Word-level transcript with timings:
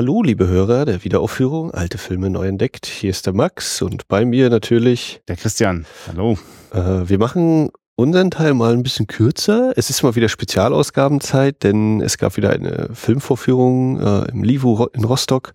Hallo, 0.00 0.22
liebe 0.22 0.46
Hörer 0.46 0.86
der 0.86 1.04
Wiederaufführung 1.04 1.72
Alte 1.72 1.98
Filme 1.98 2.30
neu 2.30 2.48
entdeckt. 2.48 2.86
Hier 2.86 3.10
ist 3.10 3.26
der 3.26 3.34
Max 3.34 3.82
und 3.82 4.08
bei 4.08 4.24
mir 4.24 4.48
natürlich 4.48 5.20
der 5.28 5.36
Christian. 5.36 5.84
Hallo. 6.08 6.38
Äh, 6.72 7.06
wir 7.06 7.18
machen 7.18 7.68
unseren 7.96 8.30
Teil 8.30 8.54
mal 8.54 8.72
ein 8.72 8.82
bisschen 8.82 9.08
kürzer. 9.08 9.74
Es 9.76 9.90
ist 9.90 10.02
mal 10.02 10.14
wieder 10.14 10.30
Spezialausgabenzeit, 10.30 11.62
denn 11.64 12.00
es 12.00 12.16
gab 12.16 12.38
wieder 12.38 12.48
eine 12.48 12.88
Filmvorführung 12.94 14.00
äh, 14.00 14.30
im 14.30 14.42
Livu 14.42 14.86
in 14.94 15.04
Rostock. 15.04 15.52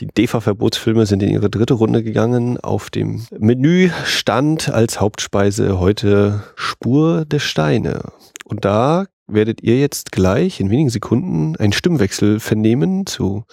Die 0.00 0.06
DEFA-Verbotsfilme 0.06 1.06
sind 1.06 1.22
in 1.22 1.30
ihre 1.30 1.48
dritte 1.48 1.72
Runde 1.72 2.02
gegangen. 2.02 2.60
Auf 2.60 2.90
dem 2.90 3.24
Menü 3.38 3.88
stand 4.04 4.68
als 4.68 5.00
Hauptspeise 5.00 5.80
heute 5.80 6.42
Spur 6.56 7.24
der 7.24 7.38
Steine. 7.38 8.02
Und 8.44 8.66
da 8.66 9.06
werdet 9.28 9.62
ihr 9.62 9.78
jetzt 9.78 10.10
gleich 10.10 10.58
in 10.58 10.70
wenigen 10.70 10.90
Sekunden 10.90 11.54
einen 11.56 11.72
Stimmwechsel 11.72 12.40
vernehmen 12.40 13.06
zu 13.06 13.44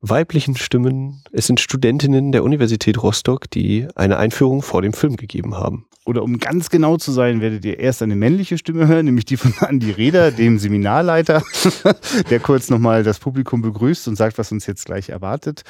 weiblichen 0.00 0.56
Stimmen. 0.56 1.22
Es 1.32 1.46
sind 1.46 1.60
Studentinnen 1.60 2.30
der 2.30 2.44
Universität 2.44 3.02
Rostock, 3.02 3.50
die 3.50 3.88
eine 3.94 4.18
Einführung 4.18 4.62
vor 4.62 4.82
dem 4.82 4.92
Film 4.92 5.16
gegeben 5.16 5.56
haben. 5.56 5.86
Oder 6.06 6.22
um 6.22 6.38
ganz 6.38 6.68
genau 6.68 6.98
zu 6.98 7.12
sein, 7.12 7.40
werdet 7.40 7.64
ihr 7.64 7.78
erst 7.78 8.02
eine 8.02 8.14
männliche 8.14 8.58
Stimme 8.58 8.86
hören, 8.86 9.06
nämlich 9.06 9.24
die 9.24 9.38
von 9.38 9.54
Andi 9.60 9.90
Reder, 9.90 10.30
dem 10.30 10.58
Seminarleiter, 10.58 11.42
der 12.30 12.40
kurz 12.40 12.68
nochmal 12.68 13.02
das 13.02 13.18
Publikum 13.18 13.62
begrüßt 13.62 14.06
und 14.08 14.16
sagt, 14.16 14.36
was 14.36 14.52
uns 14.52 14.66
jetzt 14.66 14.84
gleich 14.84 15.08
erwartet. 15.08 15.62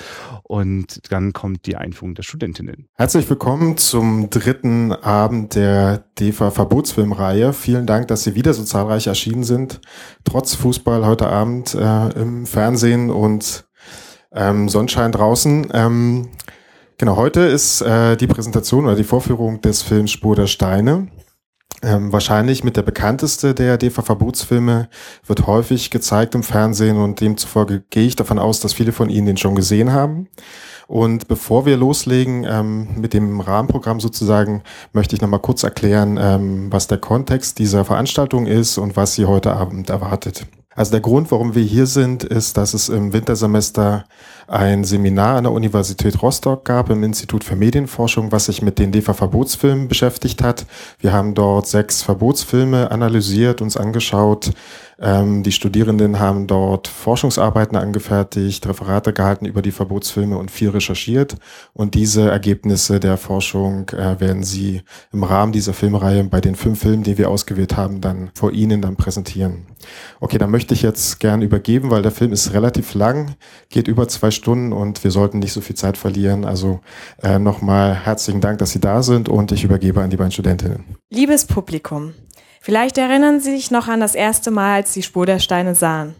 Und 0.43 1.13
dann 1.13 1.33
kommt 1.33 1.67
die 1.67 1.77
Einführung 1.77 2.17
der 2.17 2.25
Studentinnen. 2.25 2.89
Herzlich 2.95 3.31
willkommen 3.31 3.77
zum 3.77 4.29
dritten 4.29 4.91
Abend 4.91 5.55
der 5.55 6.05
DEFA 6.19 6.51
Verbotsfilmreihe. 6.51 7.53
Vielen 7.53 7.87
Dank, 7.87 8.09
dass 8.09 8.25
Sie 8.25 8.35
wieder 8.35 8.55
so 8.55 8.65
zahlreich 8.65 9.07
erschienen 9.07 9.44
sind, 9.45 9.81
trotz 10.25 10.55
Fußball 10.55 11.07
heute 11.07 11.29
Abend 11.29 11.75
äh, 11.75 12.09
im 12.21 12.47
Fernsehen 12.47 13.11
und 13.11 13.65
ähm, 14.33 14.69
Sonnenschein 14.69 15.13
draußen. 15.13 15.69
Ähm, 15.73 16.29
genau, 16.99 17.17
heute 17.17 17.41
ist 17.41 17.81
äh, 17.83 18.17
die 18.17 18.27
Präsentation 18.27 18.87
oder 18.87 18.97
die 18.97 19.05
Vorführung 19.05 19.61
des 19.61 19.83
Films 19.83 20.11
Spur 20.11 20.35
der 20.35 20.47
Steine. 20.47 21.09
Ähm, 21.85 22.13
wahrscheinlich 22.13 22.65
mit 22.65 22.79
der 22.79 22.83
bekannteste 22.83 23.55
der 23.55 23.77
DEFA-Verbotsfilme, 23.77 24.89
wird 25.27 25.47
häufig 25.47 25.91
gezeigt 25.91 26.35
im 26.35 26.43
Fernsehen 26.43 26.97
und 26.97 27.21
demzufolge 27.21 27.83
gehe 27.91 28.07
ich 28.07 28.17
davon 28.17 28.39
aus, 28.39 28.61
dass 28.61 28.73
viele 28.73 28.93
von 28.93 29.11
Ihnen 29.11 29.27
den 29.27 29.37
schon 29.37 29.55
gesehen 29.55 29.93
haben. 29.93 30.29
Und 30.87 31.29
bevor 31.29 31.67
wir 31.67 31.77
loslegen 31.77 32.47
ähm, 32.49 32.89
mit 32.97 33.13
dem 33.13 33.41
Rahmenprogramm 33.41 34.01
sozusagen, 34.01 34.63
möchte 34.95 35.15
ich 35.15 35.21
nochmal 35.21 35.41
kurz 35.41 35.63
erklären, 35.63 36.19
ähm, 36.21 36.73
was 36.73 36.87
der 36.87 36.99
Kontext 36.99 37.59
dieser 37.59 37.85
Veranstaltung 37.85 38.47
ist 38.47 38.79
und 38.79 38.97
was 38.97 39.15
Sie 39.15 39.27
heute 39.27 39.53
Abend 39.53 39.91
erwartet. 39.91 40.47
Also 40.77 40.91
der 40.91 41.01
Grund, 41.01 41.31
warum 41.31 41.55
wir 41.55 41.63
hier 41.63 41.87
sind, 41.87 42.25
ist, 42.25 42.57
dass 42.57 42.75
es 42.75 42.89
im 42.89 43.13
Wintersemester 43.13 44.05
ein 44.49 44.85
Seminar 44.85 45.37
an 45.37 45.45
der 45.45 45.53
Universität 45.53 46.21
Rostock 46.21 46.65
gab 46.65 46.91
im 46.91 47.05
Institut 47.05 47.45
für 47.45 47.57
Medienforschung, 47.57 48.33
was 48.33 48.47
sich 48.47 48.61
mit 48.61 48.79
den 48.79 48.91
DEFA-Verbotsfilmen 48.91 49.89
beschäftigt 49.89 50.43
hat. 50.43 50.67
Wir 50.99 51.13
haben 51.13 51.35
dort 51.35 51.69
sechs 51.69 52.03
Verbotsfilme 52.03 52.91
analysiert, 52.91 53.63
uns 53.63 53.77
angeschaut, 53.77 54.51
ähm, 54.99 55.43
die 55.43 55.53
Studierenden 55.53 56.21
haben 56.21 56.47
dort 56.47 56.89
Forschungsarbeiten 56.89 57.77
angefertigt, 57.77 58.67
Referate 58.67 59.13
gehalten 59.13 59.47
über 59.47 59.63
die 59.63 59.73
Verbotsfilme 59.73 60.37
und 60.37 60.51
viel 60.51 60.71
recherchiert. 60.71 61.37
Und 61.73 61.95
diese 61.95 62.31
Ergebnisse 62.31 63.01
der 63.01 63.17
Forschung 63.17 63.89
äh, 63.91 64.21
werden 64.21 64.43
sie 64.43 64.83
im 65.13 65.25
Rahmen 65.25 65.53
dieser 65.53 65.73
Filmreihe 65.73 66.25
bei 66.25 66.41
den 66.41 66.55
fünf 66.55 66.81
Filmen, 66.81 67.03
die 67.03 67.19
wir 67.19 67.31
ausgewählt 67.31 67.77
haben, 67.77 68.01
dann 68.01 68.31
vor 68.35 68.53
Ihnen 68.53 68.83
dann 68.83 68.97
präsentieren. 68.97 69.67
Okay, 70.21 70.39
dann 70.39 70.51
möchte 70.51 70.75
ich 70.75 70.83
jetzt 70.83 71.21
gern 71.21 71.43
übergeben, 71.43 71.91
weil 71.91 72.03
der 72.03 72.13
Film 72.13 72.33
ist 72.33 72.53
relativ 72.53 72.95
lang, 72.95 73.35
geht 73.69 73.89
über 73.89 74.09
zwei 74.09 74.31
Stunden 74.31 74.73
und 74.73 75.05
wir 75.05 75.11
sollten 75.11 75.39
nicht 75.39 75.53
so 75.53 75.61
viel 75.61 75.77
Zeit 75.77 75.97
verlieren. 75.97 76.45
Also 76.45 76.81
äh, 77.23 77.39
nochmal 77.39 77.95
herzlichen 77.95 78.41
Dank, 78.41 78.59
dass 78.59 78.71
Sie 78.71 78.81
da 78.81 79.03
sind 79.03 79.29
und 79.29 79.53
ich 79.53 79.65
übergebe 79.65 80.03
an 80.03 80.11
die 80.11 80.17
beiden 80.17 80.33
Studentinnen. 80.33 80.85
Liebes 81.11 81.45
Publikum, 81.45 82.13
Vielleicht 82.65 82.97
erinnern 82.97 83.41
Sie 83.41 83.51
sich 83.51 83.71
noch 83.71 83.89
an 83.89 84.01
das 84.01 84.15
erste 84.15 84.51
Mal, 84.51 84.77
als 84.77 84.95
Sie 84.95 85.03
Spur 85.03 85.27
der 85.27 85.39
Steine 85.39 85.75
sahen. 85.75 86.15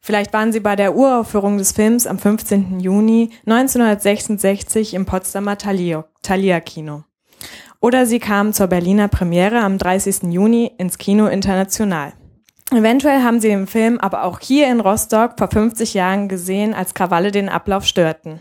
Vielleicht 0.00 0.32
waren 0.32 0.50
Sie 0.50 0.60
bei 0.60 0.76
der 0.76 0.96
Uraufführung 0.96 1.58
des 1.58 1.72
Films 1.72 2.06
am 2.06 2.18
15. 2.18 2.80
Juni 2.80 3.28
1966 3.44 4.94
im 4.94 5.04
Potsdamer 5.04 5.58
Thalia 5.58 6.60
Kino. 6.60 7.04
Oder 7.80 8.06
Sie 8.06 8.18
kamen 8.18 8.54
zur 8.54 8.68
Berliner 8.68 9.08
Premiere 9.08 9.60
am 9.60 9.76
30. 9.76 10.32
Juni 10.32 10.72
ins 10.78 10.96
Kino 10.96 11.26
International. 11.26 12.14
Eventuell 12.70 13.22
haben 13.22 13.40
Sie 13.40 13.48
den 13.48 13.66
Film 13.66 13.98
aber 13.98 14.24
auch 14.24 14.40
hier 14.40 14.68
in 14.68 14.80
Rostock 14.80 15.32
vor 15.36 15.48
50 15.48 15.92
Jahren 15.92 16.30
gesehen, 16.30 16.72
als 16.72 16.94
Krawalle 16.94 17.30
den 17.30 17.50
Ablauf 17.50 17.84
störten. 17.84 18.40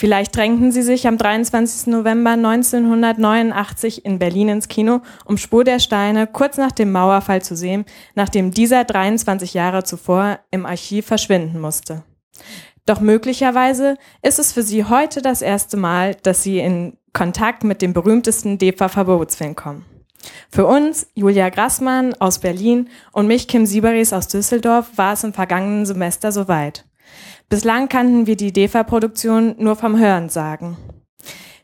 Vielleicht 0.00 0.34
drängten 0.34 0.72
sie 0.72 0.80
sich 0.80 1.06
am 1.06 1.18
23. 1.18 1.88
November 1.88 2.30
1989 2.30 4.06
in 4.06 4.18
Berlin 4.18 4.48
ins 4.48 4.68
Kino, 4.68 5.02
um 5.26 5.36
Spur 5.36 5.62
der 5.62 5.78
Steine 5.78 6.26
kurz 6.26 6.56
nach 6.56 6.72
dem 6.72 6.90
Mauerfall 6.90 7.42
zu 7.42 7.54
sehen, 7.54 7.84
nachdem 8.14 8.50
dieser 8.50 8.84
23 8.84 9.52
Jahre 9.52 9.84
zuvor 9.84 10.38
im 10.50 10.64
Archiv 10.64 11.04
verschwinden 11.04 11.60
musste. 11.60 12.02
Doch 12.86 13.00
möglicherweise 13.00 13.98
ist 14.22 14.38
es 14.38 14.54
für 14.54 14.62
sie 14.62 14.84
heute 14.84 15.20
das 15.20 15.42
erste 15.42 15.76
Mal, 15.76 16.14
dass 16.14 16.42
sie 16.42 16.60
in 16.60 16.96
Kontakt 17.12 17.62
mit 17.62 17.82
dem 17.82 17.92
berühmtesten 17.92 18.56
DEFA-Verbotsfilm 18.56 19.54
kommen. 19.54 19.84
Für 20.48 20.64
uns, 20.64 21.08
Julia 21.14 21.50
Grassmann 21.50 22.14
aus 22.14 22.38
Berlin 22.38 22.88
und 23.12 23.26
mich, 23.26 23.48
Kim 23.48 23.66
Sieberis 23.66 24.14
aus 24.14 24.28
Düsseldorf, 24.28 24.92
war 24.96 25.12
es 25.12 25.24
im 25.24 25.34
vergangenen 25.34 25.84
Semester 25.84 26.32
soweit. 26.32 26.86
Bislang 27.50 27.88
kannten 27.88 28.28
wir 28.28 28.36
die 28.36 28.52
DEFA-Produktion 28.52 29.56
nur 29.58 29.74
vom 29.74 29.98
Hören 29.98 30.28
sagen. 30.28 30.76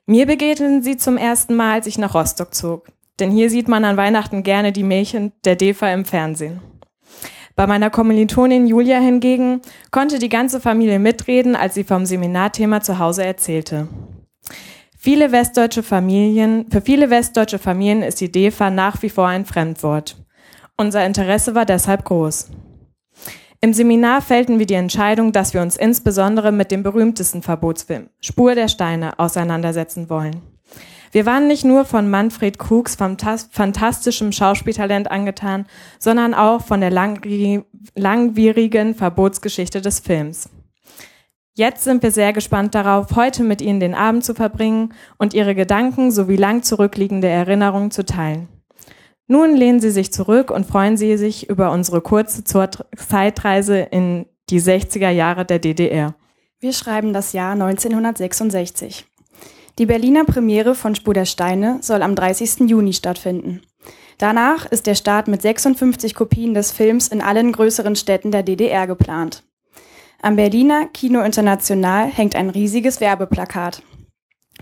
Mir 0.05 0.27
begegneten 0.27 0.83
sie 0.83 0.97
zum 0.97 1.17
ersten 1.17 1.55
Mal, 1.55 1.75
als 1.75 1.87
ich 1.87 1.97
nach 1.97 2.13
Rostock 2.13 2.57
zog. 2.57 2.89
Denn 3.21 3.31
hier 3.31 3.51
sieht 3.51 3.69
man 3.69 3.85
an 3.85 3.97
Weihnachten 3.97 4.43
gerne 4.43 4.73
die 4.73 4.83
Mädchen 4.83 5.31
der 5.45 5.55
DEFA 5.55 5.93
im 5.93 6.05
Fernsehen. 6.05 6.61
Bei 7.55 7.69
meiner 7.69 7.89
Kommilitonin 7.89 8.67
Julia 8.67 8.99
hingegen 8.99 9.63
konnte 9.93 10.19
die 10.19 10.29
ganze 10.29 10.59
Familie 10.59 10.99
mitreden, 10.99 11.55
als 11.55 11.75
sie 11.75 11.85
vom 11.85 12.05
Seminarthema 12.05 12.81
zu 12.81 12.99
Hause 12.99 13.25
erzählte. 13.25 13.87
Viele 14.99 15.31
westdeutsche 15.31 15.85
Familien, 15.85 16.67
für 16.69 16.81
viele 16.81 17.11
westdeutsche 17.11 17.61
Familien 17.61 18.03
ist 18.03 18.21
die 18.21 18.33
DEFA 18.33 18.71
nach 18.71 19.03
wie 19.03 19.11
vor 19.11 19.29
ein 19.29 19.45
Fremdwort. 19.47 20.17
Unser 20.77 21.07
Interesse 21.07 21.55
war 21.55 21.65
deshalb 21.65 22.05
groß. 22.05 22.51
Im 23.67 23.75
Seminar 23.75 24.23
fällten 24.23 24.61
wir 24.61 24.67
die 24.67 24.75
Entscheidung, 24.75 25.33
dass 25.33 25.53
wir 25.53 25.61
uns 25.61 25.77
insbesondere 25.77 26.53
mit 26.53 26.71
dem 26.71 26.85
berühmtesten 26.85 27.43
Verbotsfilm, 27.43 28.11
Spur 28.21 28.55
der 28.55 28.69
Steine, 28.69 29.19
auseinandersetzen 29.19 30.09
wollen. 30.09 30.41
Wir 31.11 31.27
waren 31.27 31.49
nicht 31.49 31.65
nur 31.65 31.85
von 31.85 32.09
Manfred 32.09 32.61
Krugs 32.61 32.95
fantastischem 32.95 34.31
Schauspieltalent 34.31 35.11
angetan, 35.11 35.67
sondern 35.99 36.33
auch 36.33 36.63
von 36.63 36.81
der 36.81 36.93
langwierigen 36.93 38.95
Verbotsgeschichte 38.95 39.81
des 39.81 39.99
Films. 39.99 40.49
Jetzt 41.55 41.83
sind 41.83 42.05
wir 42.05 42.13
sehr 42.13 42.33
gespannt 42.33 42.73
darauf, 42.73 43.17
heute 43.17 43.43
mit 43.43 43.61
Ihnen 43.61 43.81
den 43.81 43.97
Abend 43.97 44.25
zu 44.25 44.37
verbringen 44.37 44.95
und 45.19 45.35
Ihre 45.35 45.57
Gedanken 45.57 46.13
sowie 46.13 46.37
lang 46.37 46.63
zurückliegende 46.63 47.27
Erinnerungen 47.27 47.91
zu 47.91 48.05
teilen. 48.05 48.47
Nun 49.29 49.57
lehnen 49.57 49.81
Sie 49.81 49.91
sich 49.91 50.13
zurück 50.13 50.51
und 50.51 50.67
freuen 50.67 50.97
Sie 50.97 51.17
sich 51.17 51.49
über 51.49 51.73
unsere 51.73 52.01
kurze 52.01 52.45
Zeitreise 52.45 53.79
in 53.79 54.27
die 54.51 54.61
60er 54.61 55.11
Jahre 55.11 55.45
der 55.45 55.59
DDR. 55.59 56.15
Wir 56.61 56.73
schreiben 56.73 57.13
das 57.13 57.33
Jahr 57.33 57.53
1966. 57.53 59.05
Die 59.79 59.87
Berliner 59.87 60.25
Premiere 60.25 60.75
von 60.75 60.95
Spur 60.95 61.13
der 61.13 61.27
Steine 61.27 61.79
soll 61.83 62.03
am 62.03 62.15
30. 62.15 62.69
Juni 62.71 62.93
stattfinden. 62.93 63.63
Danach 64.19 64.65
ist 64.65 64.87
der 64.87 64.95
Start 64.95 65.29
mit 65.29 65.43
56 65.43 66.15
Kopien 66.15 66.55
des 66.55 66.73
Films 66.73 67.09
in 67.09 67.21
allen 67.21 67.53
größeren 67.53 67.97
Städten 67.97 68.31
der 68.31 68.43
DDR 68.43 68.87
geplant. 68.87 69.43
Am 70.23 70.37
Berliner 70.37 70.87
Kino 70.87 71.21
International 71.21 72.07
hängt 72.07 72.35
ein 72.35 72.49
riesiges 72.49 73.01
Werbeplakat. 73.01 73.83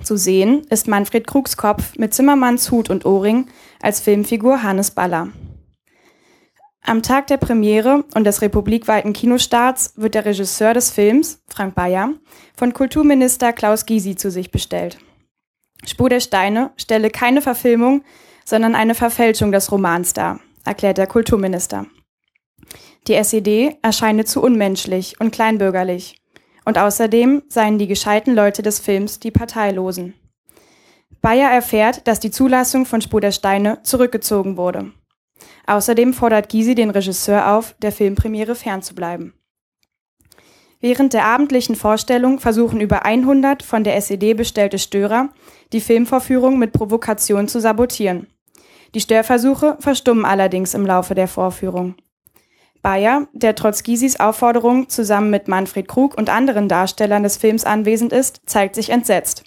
Zu 0.03 0.17
sehen 0.17 0.67
ist 0.71 0.89
Manfred 0.89 1.27
Krugs 1.27 1.57
Kopf 1.57 1.97
mit 1.97 2.13
Zimmermanns 2.13 2.71
Hut 2.71 2.91
und 2.91 3.07
Ohrring 3.07 3.47
als 3.81 4.01
Filmfigur 4.01 4.63
Hannes 4.63 4.91
Baller. 4.91 5.29
Am 6.83 7.03
Tag 7.03 7.29
der 7.29 7.39
Premiere 7.39 8.05
und 8.15 8.25
des 8.25 8.43
republikweiten 8.43 9.15
Kinostarts 9.15 9.95
wird 9.97 10.15
der 10.15 10.27
Regisseur 10.27 10.75
des 10.75 10.91
Films, 10.91 11.43
Frank 11.49 11.75
Bayer, 11.75 12.11
von 12.55 12.75
Kulturminister 12.75 13.55
Klaus 13.55 13.87
Gysi 13.87 14.17
zu 14.17 14.31
sich 14.31 14.51
bestellt. 14.51 14.99
Spur 15.87 16.11
der 16.11 16.21
Steine 16.21 16.73
stelle 16.77 17.09
keine 17.09 17.41
Verfilmung, 17.41 18.03
sondern 18.45 18.75
eine 18.75 18.95
Verfälschung 18.95 19.51
des 19.51 19.73
Romans 19.73 20.13
dar, 20.13 20.41
erklärt 20.67 20.99
der 20.99 21.07
Kulturminister. 21.07 21.87
Die 23.07 23.15
SED 23.15 23.79
erscheine 23.81 24.27
zu 24.27 24.43
unmenschlich 24.43 25.19
und 25.21 25.31
kleinbürgerlich 25.31 26.21
und 26.65 26.79
außerdem 26.79 27.43
seien 27.49 27.79
die 27.79 27.87
gescheiten 27.87 28.35
Leute 28.35 28.63
des 28.63 28.79
Films 28.79 29.21
die 29.21 29.31
Parteilosen. 29.31 30.15
Bayer 31.21 31.51
erfährt, 31.51 32.07
dass 32.07 32.21
die 32.21 32.31
Zulassung 32.31 32.87
von 32.87 33.01
Spur 33.01 33.21
der 33.21 33.33
Steine 33.33 33.79
zurückgezogen 33.83 34.57
wurde. 34.57 34.93
Außerdem 35.67 36.13
fordert 36.13 36.51
Gysi 36.51 36.75
den 36.75 36.91
Regisseur 36.91 37.55
auf, 37.55 37.75
der 37.81 37.93
Filmpremiere 37.93 38.55
fernzubleiben. 38.55 39.33
Während 40.81 41.15
der 41.15 41.25
abendlichen 41.25 41.77
Vorstellung 41.77 42.41
versuchen 42.41 42.79
über 42.79 43.07
100 43.07 43.63
von 43.63 43.85
der 43.85 43.97
SED 43.97 44.35
bestellte 44.35 44.79
Störer, 44.79 45.31
die 45.73 45.81
Filmvorführung 45.81 46.59
mit 46.59 46.73
Provokation 46.73 47.49
zu 47.49 47.59
sabotieren. 47.59 48.27
Die 48.95 49.01
Störversuche 49.01 49.79
verstummen 49.81 50.27
allerdings 50.27 50.75
im 50.75 50.85
Laufe 50.85 51.15
der 51.15 51.27
Vorführung. 51.27 51.95
Bayer, 52.85 53.29
der 53.33 53.55
trotz 53.55 53.83
Gysis 53.83 54.21
Aufforderung 54.21 54.91
zusammen 54.91 55.31
mit 55.31 55.49
Manfred 55.49 55.89
Krug 55.89 56.19
und 56.19 56.29
anderen 56.29 56.69
Darstellern 56.69 57.23
des 57.23 57.39
Films 57.39 57.65
anwesend 57.65 58.13
ist, 58.13 58.43
zeigt 58.45 58.75
sich 58.75 58.91
entsetzt. 58.91 59.43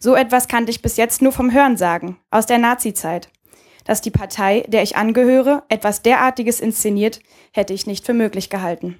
So 0.00 0.16
etwas 0.16 0.48
kannte 0.48 0.72
ich 0.72 0.82
bis 0.82 0.96
jetzt 0.96 1.22
nur 1.22 1.30
vom 1.30 1.52
Hörensagen, 1.52 2.16
aus 2.32 2.46
der 2.46 2.58
Nazizeit. 2.58 3.30
Dass 3.84 4.00
die 4.00 4.10
Partei, 4.10 4.64
der 4.66 4.82
ich 4.82 4.96
angehöre, 4.96 5.62
etwas 5.68 6.02
derartiges 6.02 6.58
inszeniert, 6.58 7.20
hätte 7.52 7.72
ich 7.72 7.86
nicht 7.86 8.04
für 8.04 8.14
möglich 8.14 8.50
gehalten. 8.50 8.98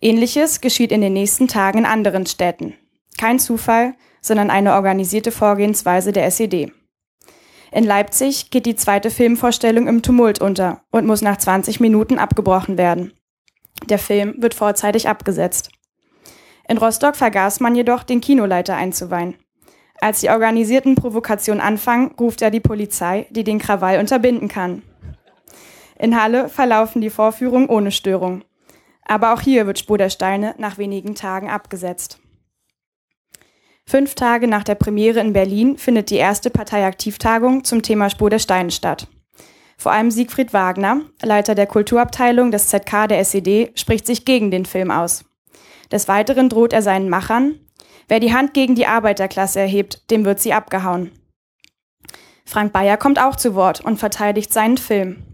Ähnliches 0.00 0.60
geschieht 0.60 0.90
in 0.90 1.02
den 1.02 1.12
nächsten 1.12 1.46
Tagen 1.46 1.78
in 1.78 1.86
anderen 1.86 2.26
Städten. 2.26 2.74
Kein 3.18 3.38
Zufall, 3.38 3.94
sondern 4.20 4.50
eine 4.50 4.74
organisierte 4.74 5.30
Vorgehensweise 5.30 6.10
der 6.10 6.26
SED. 6.26 6.72
In 7.72 7.84
Leipzig 7.84 8.50
geht 8.50 8.66
die 8.66 8.74
zweite 8.74 9.10
Filmvorstellung 9.10 9.86
im 9.86 10.02
Tumult 10.02 10.40
unter 10.40 10.82
und 10.90 11.06
muss 11.06 11.22
nach 11.22 11.36
20 11.36 11.78
Minuten 11.78 12.18
abgebrochen 12.18 12.76
werden. 12.76 13.12
Der 13.88 13.98
Film 13.98 14.34
wird 14.38 14.54
vorzeitig 14.54 15.08
abgesetzt. 15.08 15.70
In 16.68 16.78
Rostock 16.78 17.16
vergaß 17.16 17.60
man 17.60 17.74
jedoch, 17.74 18.02
den 18.02 18.20
Kinoleiter 18.20 18.76
einzuweihen. 18.76 19.36
Als 20.00 20.20
die 20.20 20.30
organisierten 20.30 20.94
Provokationen 20.94 21.60
anfangen, 21.60 22.12
ruft 22.18 22.42
er 22.42 22.50
die 22.50 22.60
Polizei, 22.60 23.26
die 23.30 23.44
den 23.44 23.58
Krawall 23.58 24.00
unterbinden 24.00 24.48
kann. 24.48 24.82
In 25.98 26.20
Halle 26.20 26.48
verlaufen 26.48 27.00
die 27.00 27.10
Vorführungen 27.10 27.68
ohne 27.68 27.92
Störung. 27.92 28.42
Aber 29.04 29.34
auch 29.34 29.40
hier 29.40 29.66
wird 29.66 29.78
Spur 29.78 29.98
der 29.98 30.10
Steine 30.10 30.54
nach 30.58 30.78
wenigen 30.78 31.14
Tagen 31.14 31.50
abgesetzt. 31.50 32.20
Fünf 33.90 34.14
Tage 34.14 34.46
nach 34.46 34.62
der 34.62 34.76
Premiere 34.76 35.18
in 35.18 35.32
Berlin 35.32 35.76
findet 35.76 36.10
die 36.10 36.16
erste 36.16 36.48
Parteiaktivtagung 36.48 37.64
zum 37.64 37.82
Thema 37.82 38.08
Spur 38.08 38.30
der 38.30 38.38
Steine 38.38 38.70
statt. 38.70 39.08
Vor 39.76 39.90
allem 39.90 40.12
Siegfried 40.12 40.52
Wagner, 40.52 41.00
Leiter 41.22 41.56
der 41.56 41.66
Kulturabteilung 41.66 42.52
des 42.52 42.68
ZK 42.68 43.08
der 43.08 43.18
SED, 43.18 43.72
spricht 43.74 44.06
sich 44.06 44.24
gegen 44.24 44.52
den 44.52 44.64
Film 44.64 44.92
aus. 44.92 45.24
Des 45.90 46.06
Weiteren 46.06 46.48
droht 46.48 46.72
er 46.72 46.82
seinen 46.82 47.08
Machern, 47.08 47.58
Wer 48.06 48.20
die 48.20 48.32
Hand 48.32 48.54
gegen 48.54 48.76
die 48.76 48.86
Arbeiterklasse 48.86 49.58
erhebt, 49.58 50.08
dem 50.12 50.24
wird 50.24 50.38
sie 50.38 50.52
abgehauen. 50.52 51.10
Frank 52.44 52.72
Bayer 52.72 52.96
kommt 52.96 53.20
auch 53.20 53.34
zu 53.34 53.56
Wort 53.56 53.80
und 53.80 53.98
verteidigt 53.98 54.52
seinen 54.52 54.78
Film. 54.78 55.24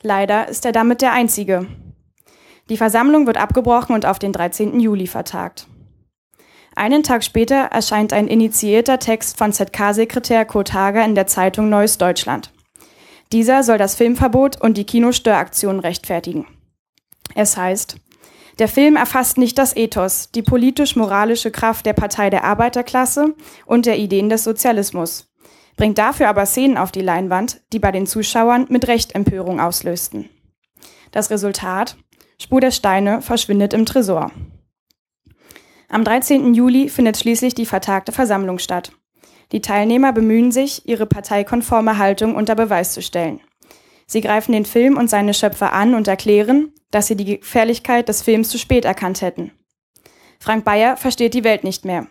Leider 0.00 0.46
ist 0.46 0.64
er 0.64 0.70
damit 0.70 1.02
der 1.02 1.12
Einzige. 1.12 1.66
Die 2.68 2.76
Versammlung 2.76 3.26
wird 3.26 3.36
abgebrochen 3.36 3.96
und 3.96 4.06
auf 4.06 4.20
den 4.20 4.32
13. 4.32 4.78
Juli 4.78 5.08
vertagt. 5.08 5.66
Einen 6.76 7.02
Tag 7.02 7.24
später 7.24 7.56
erscheint 7.56 8.12
ein 8.12 8.28
initiierter 8.28 8.98
Text 8.98 9.38
von 9.38 9.50
ZK-Sekretär 9.50 10.44
Kurt 10.44 10.74
Hager 10.74 11.02
in 11.06 11.14
der 11.14 11.26
Zeitung 11.26 11.70
Neues 11.70 11.96
Deutschland. 11.96 12.52
Dieser 13.32 13.62
soll 13.62 13.78
das 13.78 13.94
Filmverbot 13.94 14.60
und 14.60 14.76
die 14.76 14.84
Kinostöraktion 14.84 15.80
rechtfertigen. 15.80 16.46
Es 17.34 17.56
heißt, 17.56 17.96
der 18.58 18.68
Film 18.68 18.96
erfasst 18.96 19.38
nicht 19.38 19.56
das 19.56 19.74
Ethos, 19.74 20.30
die 20.32 20.42
politisch-moralische 20.42 21.50
Kraft 21.50 21.86
der 21.86 21.94
Partei 21.94 22.28
der 22.28 22.44
Arbeiterklasse 22.44 23.34
und 23.64 23.86
der 23.86 23.98
Ideen 23.98 24.28
des 24.28 24.44
Sozialismus, 24.44 25.32
bringt 25.78 25.96
dafür 25.96 26.28
aber 26.28 26.44
Szenen 26.44 26.76
auf 26.76 26.92
die 26.92 27.00
Leinwand, 27.00 27.62
die 27.72 27.78
bei 27.78 27.90
den 27.90 28.06
Zuschauern 28.06 28.66
mit 28.68 28.86
Recht 28.86 29.14
Empörung 29.14 29.60
auslösten. 29.60 30.28
Das 31.10 31.30
Resultat? 31.30 31.96
Spur 32.38 32.60
der 32.60 32.70
Steine 32.70 33.22
verschwindet 33.22 33.72
im 33.72 33.86
Tresor. 33.86 34.30
Am 35.88 36.02
13. 36.02 36.52
Juli 36.54 36.88
findet 36.88 37.16
schließlich 37.16 37.54
die 37.54 37.66
vertagte 37.66 38.12
Versammlung 38.12 38.58
statt. 38.58 38.92
Die 39.52 39.60
Teilnehmer 39.60 40.12
bemühen 40.12 40.50
sich, 40.50 40.88
ihre 40.88 41.06
parteikonforme 41.06 41.98
Haltung 41.98 42.34
unter 42.34 42.56
Beweis 42.56 42.92
zu 42.92 43.02
stellen. 43.02 43.40
Sie 44.06 44.20
greifen 44.20 44.52
den 44.52 44.64
Film 44.64 44.96
und 44.96 45.08
seine 45.08 45.34
Schöpfer 45.34 45.72
an 45.72 45.94
und 45.94 46.08
erklären, 46.08 46.72
dass 46.90 47.06
sie 47.06 47.16
die 47.16 47.38
Gefährlichkeit 47.38 48.08
des 48.08 48.22
Films 48.22 48.48
zu 48.48 48.58
spät 48.58 48.84
erkannt 48.84 49.20
hätten. 49.20 49.52
Frank 50.40 50.64
Bayer 50.64 50.96
versteht 50.96 51.34
die 51.34 51.44
Welt 51.44 51.64
nicht 51.64 51.84
mehr. 51.84 52.06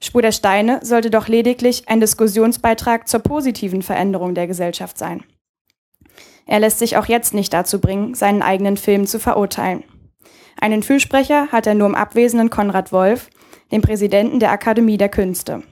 Spur 0.00 0.22
der 0.22 0.32
Steine 0.32 0.80
sollte 0.82 1.10
doch 1.10 1.28
lediglich 1.28 1.88
ein 1.88 2.00
Diskussionsbeitrag 2.00 3.08
zur 3.08 3.20
positiven 3.20 3.82
Veränderung 3.82 4.34
der 4.34 4.46
Gesellschaft 4.46 4.98
sein. 4.98 5.22
Er 6.44 6.60
lässt 6.60 6.80
sich 6.80 6.96
auch 6.96 7.06
jetzt 7.06 7.34
nicht 7.34 7.52
dazu 7.52 7.80
bringen, 7.80 8.14
seinen 8.14 8.42
eigenen 8.42 8.76
Film 8.76 9.06
zu 9.06 9.20
verurteilen. 9.20 9.84
Einen 10.62 10.84
Fürsprecher 10.84 11.48
hat 11.50 11.66
er 11.66 11.74
nur 11.74 11.88
im 11.88 11.96
abwesenden 11.96 12.48
Konrad 12.48 12.92
Wolf, 12.92 13.30
dem 13.72 13.82
Präsidenten 13.82 14.38
der 14.38 14.52
Akademie 14.52 14.96
der 14.96 15.08
Künste. 15.08 15.64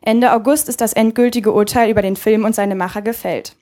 Ende 0.00 0.32
August 0.32 0.70
ist 0.70 0.80
das 0.80 0.94
endgültige 0.94 1.52
Urteil 1.52 1.90
über 1.90 2.00
den 2.00 2.16
Film 2.16 2.46
und 2.46 2.54
seine 2.54 2.74
Macher 2.74 3.02
gefällt. 3.02 3.56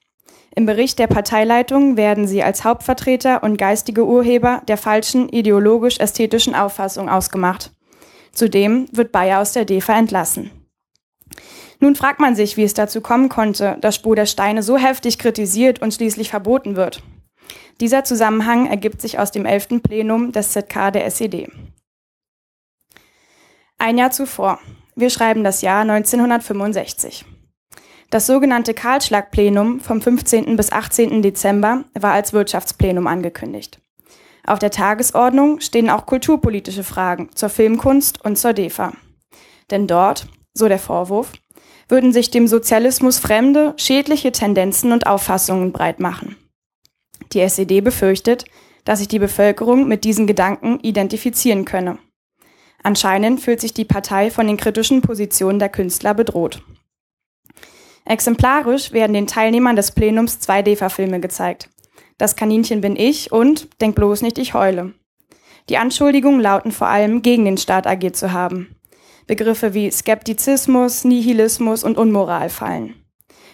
Im 0.54 0.64
Bericht 0.64 1.00
der 1.00 1.08
Parteileitung 1.08 1.96
werden 1.96 2.28
sie 2.28 2.44
als 2.44 2.62
Hauptvertreter 2.62 3.42
und 3.42 3.56
geistige 3.56 4.06
Urheber 4.06 4.62
der 4.68 4.76
falschen 4.76 5.28
ideologisch-ästhetischen 5.28 6.54
Auffassung 6.54 7.08
ausgemacht. 7.08 7.72
Zudem 8.30 8.86
wird 8.92 9.10
Bayer 9.10 9.40
aus 9.40 9.54
der 9.54 9.64
DEFA 9.64 9.98
entlassen. 9.98 10.52
Nun 11.80 11.96
fragt 11.96 12.20
man 12.20 12.36
sich, 12.36 12.56
wie 12.56 12.62
es 12.62 12.74
dazu 12.74 13.00
kommen 13.00 13.28
konnte, 13.28 13.76
dass 13.80 13.96
Spur 13.96 14.14
der 14.14 14.26
Steine 14.26 14.62
so 14.62 14.76
heftig 14.76 15.18
kritisiert 15.18 15.82
und 15.82 15.92
schließlich 15.92 16.30
verboten 16.30 16.76
wird. 16.76 17.02
Dieser 17.80 18.04
Zusammenhang 18.04 18.66
ergibt 18.66 19.02
sich 19.02 19.18
aus 19.18 19.32
dem 19.32 19.44
11. 19.44 19.82
Plenum 19.82 20.32
des 20.32 20.52
ZK 20.52 20.92
der 20.92 21.04
SED. 21.06 21.50
Ein 23.78 23.98
Jahr 23.98 24.10
zuvor. 24.10 24.58
Wir 24.94 25.10
schreiben 25.10 25.44
das 25.44 25.60
Jahr 25.60 25.82
1965. 25.82 27.26
Das 28.08 28.26
sogenannte 28.26 28.72
Karlschlag-Plenum 28.72 29.80
vom 29.80 30.00
15. 30.00 30.56
bis 30.56 30.72
18. 30.72 31.20
Dezember 31.20 31.84
war 31.92 32.12
als 32.12 32.32
Wirtschaftsplenum 32.32 33.06
angekündigt. 33.06 33.78
Auf 34.46 34.58
der 34.58 34.70
Tagesordnung 34.70 35.60
stehen 35.60 35.90
auch 35.90 36.06
kulturpolitische 36.06 36.84
Fragen 36.84 37.28
zur 37.34 37.50
Filmkunst 37.50 38.24
und 38.24 38.38
zur 38.38 38.54
DEFA. 38.54 38.92
Denn 39.70 39.86
dort, 39.86 40.28
so 40.54 40.68
der 40.68 40.78
Vorwurf, 40.78 41.32
würden 41.88 42.12
sich 42.12 42.30
dem 42.30 42.46
Sozialismus 42.46 43.18
fremde, 43.18 43.74
schädliche 43.76 44.32
Tendenzen 44.32 44.92
und 44.92 45.06
Auffassungen 45.06 45.72
breit 45.72 46.00
machen. 46.00 46.36
Die 47.32 47.40
SED 47.40 47.80
befürchtet, 47.80 48.44
dass 48.84 49.00
sich 49.00 49.08
die 49.08 49.18
Bevölkerung 49.18 49.88
mit 49.88 50.04
diesen 50.04 50.26
Gedanken 50.26 50.80
identifizieren 50.80 51.64
könne. 51.64 51.98
Anscheinend 52.82 53.40
fühlt 53.40 53.60
sich 53.60 53.74
die 53.74 53.84
Partei 53.84 54.30
von 54.30 54.46
den 54.46 54.56
kritischen 54.56 55.02
Positionen 55.02 55.58
der 55.58 55.68
Künstler 55.68 56.14
bedroht. 56.14 56.62
Exemplarisch 58.04 58.92
werden 58.92 59.14
den 59.14 59.26
Teilnehmern 59.26 59.74
des 59.74 59.90
Plenums 59.90 60.38
zwei 60.38 60.62
DEFA-Filme 60.62 61.18
gezeigt. 61.18 61.68
Das 62.18 62.36
Kaninchen 62.36 62.80
bin 62.80 62.96
ich 62.96 63.32
und 63.32 63.68
Denk 63.80 63.96
bloß 63.96 64.22
nicht, 64.22 64.38
ich 64.38 64.54
heule. 64.54 64.94
Die 65.68 65.78
Anschuldigungen 65.78 66.40
lauten 66.40 66.70
vor 66.70 66.86
allem, 66.86 67.22
gegen 67.22 67.44
den 67.44 67.58
Staat 67.58 67.88
agiert 67.88 68.16
zu 68.16 68.32
haben. 68.32 68.76
Begriffe 69.26 69.74
wie 69.74 69.90
Skeptizismus, 69.90 71.04
Nihilismus 71.04 71.82
und 71.82 71.98
Unmoral 71.98 72.48
fallen. 72.48 72.94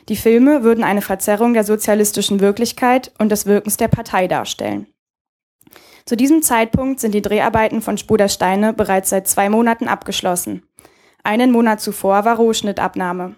Die 0.09 0.17
Filme 0.17 0.63
würden 0.63 0.85
eine 0.85 1.03
Verzerrung 1.03 1.55
der 1.55 1.65
sozialistischen 1.65 2.41
Wirklichkeit 2.41 3.13
und 3.19 3.31
des 3.31 3.47
Wirkens 3.47 3.77
der 3.77 3.89
Partei 3.89 4.27
darstellen. 4.27 4.87
Zu 6.05 6.17
diesem 6.17 6.43
Zeitpunkt 6.43 6.99
sind 7.01 7.15
die 7.15 7.23
Dreharbeiten 7.23 7.81
von 7.81 7.97
Spuder 7.97 8.29
Steine 8.29 8.73
bereits 8.73 9.11
seit 9.11 9.29
zwei 9.29 9.49
Monaten 9.49 9.87
abgeschlossen. 9.87 10.65
Einen 11.23 11.53
Monat 11.53 11.81
zuvor 11.81 12.25
war 12.25 12.37
Rohschnittabnahme. 12.37 13.37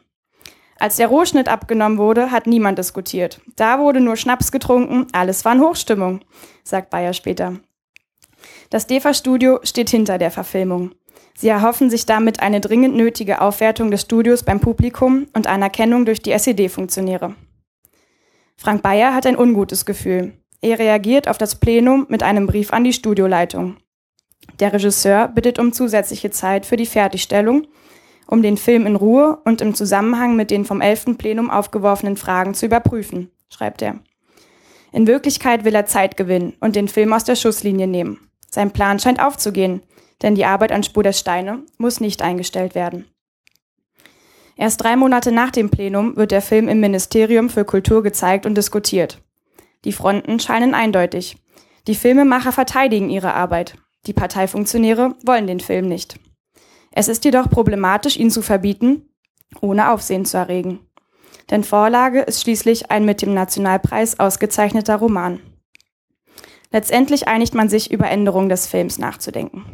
Als 0.78 0.96
der 0.96 1.08
Rohschnitt 1.08 1.48
abgenommen 1.48 1.98
wurde, 1.98 2.30
hat 2.30 2.46
niemand 2.46 2.78
diskutiert. 2.78 3.40
Da 3.56 3.78
wurde 3.78 4.00
nur 4.00 4.16
Schnaps 4.16 4.50
getrunken, 4.50 5.06
alles 5.12 5.44
war 5.44 5.52
in 5.52 5.60
Hochstimmung, 5.60 6.20
sagt 6.64 6.90
Bayer 6.90 7.12
später. 7.12 7.60
Das 8.70 8.86
DEFA-Studio 8.86 9.60
steht 9.62 9.90
hinter 9.90 10.18
der 10.18 10.30
Verfilmung. 10.30 10.94
Sie 11.36 11.48
erhoffen 11.48 11.90
sich 11.90 12.06
damit 12.06 12.40
eine 12.40 12.60
dringend 12.60 12.96
nötige 12.96 13.40
Aufwertung 13.40 13.90
des 13.90 14.02
Studios 14.02 14.42
beim 14.42 14.60
Publikum 14.60 15.26
und 15.34 15.46
Anerkennung 15.46 16.04
durch 16.04 16.22
die 16.22 16.32
SED-Funktionäre. 16.32 17.34
Frank 18.56 18.82
Bayer 18.82 19.14
hat 19.14 19.26
ein 19.26 19.38
ungutes 19.38 19.84
Gefühl. 19.84 20.34
Er 20.60 20.78
reagiert 20.78 21.28
auf 21.28 21.38
das 21.38 21.56
Plenum 21.56 22.06
mit 22.08 22.22
einem 22.22 22.46
Brief 22.46 22.72
an 22.72 22.84
die 22.84 22.92
Studioleitung. 22.92 23.76
Der 24.60 24.72
Regisseur 24.72 25.28
bittet 25.28 25.58
um 25.58 25.72
zusätzliche 25.72 26.30
Zeit 26.30 26.66
für 26.66 26.76
die 26.76 26.86
Fertigstellung 26.86 27.66
um 28.26 28.42
den 28.42 28.56
Film 28.56 28.86
in 28.86 28.96
Ruhe 28.96 29.38
und 29.44 29.60
im 29.60 29.74
Zusammenhang 29.74 30.36
mit 30.36 30.50
den 30.50 30.64
vom 30.64 30.80
11. 30.80 31.18
Plenum 31.18 31.50
aufgeworfenen 31.50 32.16
Fragen 32.16 32.54
zu 32.54 32.66
überprüfen, 32.66 33.30
schreibt 33.48 33.82
er. 33.82 34.00
In 34.92 35.06
Wirklichkeit 35.06 35.64
will 35.64 35.74
er 35.74 35.86
Zeit 35.86 36.16
gewinnen 36.16 36.54
und 36.60 36.76
den 36.76 36.88
Film 36.88 37.12
aus 37.12 37.24
der 37.24 37.36
Schusslinie 37.36 37.86
nehmen. 37.86 38.30
Sein 38.50 38.70
Plan 38.70 38.98
scheint 38.98 39.20
aufzugehen, 39.20 39.82
denn 40.22 40.34
die 40.34 40.44
Arbeit 40.44 40.72
an 40.72 40.82
Spur 40.82 41.02
der 41.02 41.12
Steine 41.12 41.62
muss 41.78 42.00
nicht 42.00 42.22
eingestellt 42.22 42.74
werden. 42.74 43.06
Erst 44.56 44.82
drei 44.82 44.96
Monate 44.96 45.32
nach 45.32 45.50
dem 45.50 45.70
Plenum 45.70 46.16
wird 46.16 46.30
der 46.30 46.42
Film 46.42 46.68
im 46.68 46.80
Ministerium 46.80 47.48
für 47.50 47.64
Kultur 47.64 48.02
gezeigt 48.02 48.46
und 48.46 48.54
diskutiert. 48.54 49.20
Die 49.84 49.92
Fronten 49.92 50.38
scheinen 50.38 50.74
eindeutig. 50.74 51.36
Die 51.86 51.94
Filmemacher 51.94 52.52
verteidigen 52.52 53.10
ihre 53.10 53.34
Arbeit. 53.34 53.76
Die 54.06 54.12
Parteifunktionäre 54.12 55.14
wollen 55.24 55.46
den 55.46 55.60
Film 55.60 55.88
nicht. 55.88 56.18
Es 56.92 57.08
ist 57.08 57.24
jedoch 57.24 57.50
problematisch, 57.50 58.16
ihn 58.16 58.30
zu 58.30 58.42
verbieten, 58.42 59.08
ohne 59.60 59.90
Aufsehen 59.90 60.24
zu 60.24 60.36
erregen. 60.36 60.80
Denn 61.50 61.64
Vorlage 61.64 62.20
ist 62.20 62.42
schließlich 62.42 62.90
ein 62.90 63.04
mit 63.04 63.20
dem 63.20 63.34
Nationalpreis 63.34 64.18
ausgezeichneter 64.20 64.96
Roman. 64.96 65.40
Letztendlich 66.70 67.28
einigt 67.28 67.54
man 67.54 67.68
sich, 67.68 67.90
über 67.90 68.08
Änderungen 68.08 68.48
des 68.48 68.66
Films 68.66 68.98
nachzudenken. 68.98 69.64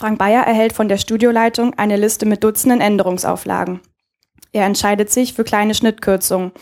Frank 0.00 0.18
Bayer 0.18 0.44
erhält 0.44 0.72
von 0.72 0.88
der 0.88 0.96
Studioleitung 0.96 1.74
eine 1.74 1.98
Liste 1.98 2.24
mit 2.24 2.42
Dutzenden 2.42 2.80
Änderungsauflagen. 2.80 3.80
Er 4.50 4.64
entscheidet 4.64 5.10
sich 5.10 5.34
für 5.34 5.44
kleine 5.44 5.74
Schnittkürzungen, 5.74 6.52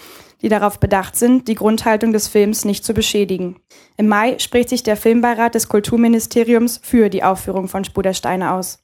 die 0.42 0.49
darauf 0.49 0.80
bedacht 0.80 1.14
sind, 1.14 1.47
die 1.47 1.54
Grundhaltung 1.54 2.12
des 2.12 2.26
Films 2.26 2.64
nicht 2.64 2.85
zu 2.85 2.95
beschädigen. 2.95 3.61
Im 3.97 4.09
Mai 4.09 4.40
spricht 4.40 4.71
sich 4.71 4.83
der 4.83 4.97
Filmbeirat 4.97 5.54
des 5.54 5.68
Kulturministeriums 5.68 6.80
für 6.83 7.11
die 7.11 7.23
Aufführung 7.23 7.68
von 7.68 7.85
Spur 7.85 8.02
der 8.02 8.12
Steine 8.12 8.54
aus. 8.54 8.80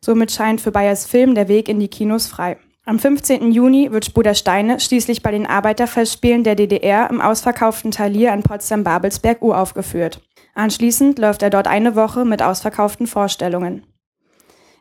Somit 0.00 0.32
scheint 0.32 0.62
für 0.62 0.72
Bayers 0.72 1.04
Film 1.04 1.34
der 1.34 1.48
Weg 1.48 1.68
in 1.68 1.78
die 1.78 1.88
Kinos 1.88 2.28
frei. 2.28 2.56
Am 2.86 2.98
15. 2.98 3.52
Juni 3.52 3.92
wird 3.92 4.06
Spur 4.06 4.22
der 4.22 4.32
Steine 4.32 4.80
schließlich 4.80 5.22
bei 5.22 5.32
den 5.32 5.46
Arbeiterfestspielen 5.46 6.44
der 6.44 6.54
DDR 6.54 7.10
im 7.10 7.20
ausverkauften 7.20 7.90
Talier 7.90 8.32
in 8.32 8.42
Potsdam-Babelsberg 8.42 9.42
uraufgeführt. 9.42 10.22
Anschließend 10.54 11.18
läuft 11.18 11.42
er 11.42 11.50
dort 11.50 11.66
eine 11.66 11.96
Woche 11.96 12.24
mit 12.24 12.42
ausverkauften 12.42 13.06
Vorstellungen. 13.06 13.86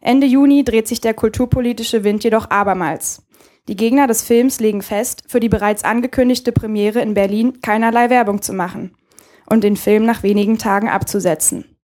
Ende 0.01 0.27
Juni 0.27 0.63
dreht 0.63 0.87
sich 0.87 0.99
der 0.99 1.13
kulturpolitische 1.13 2.03
Wind 2.03 2.23
jedoch 2.23 2.49
abermals. 2.49 3.23
Die 3.67 3.75
Gegner 3.75 4.07
des 4.07 4.23
Films 4.23 4.59
legen 4.59 4.81
fest, 4.81 5.23
für 5.27 5.39
die 5.39 5.49
bereits 5.49 5.83
angekündigte 5.83 6.51
Premiere 6.51 7.01
in 7.01 7.13
Berlin 7.13 7.61
keinerlei 7.61 8.09
Werbung 8.09 8.41
zu 8.41 8.53
machen 8.53 8.97
und 9.45 9.63
den 9.63 9.77
Film 9.77 10.05
nach 10.05 10.23
wenigen 10.23 10.57
Tagen 10.57 10.89
abzusetzen. 10.89 11.77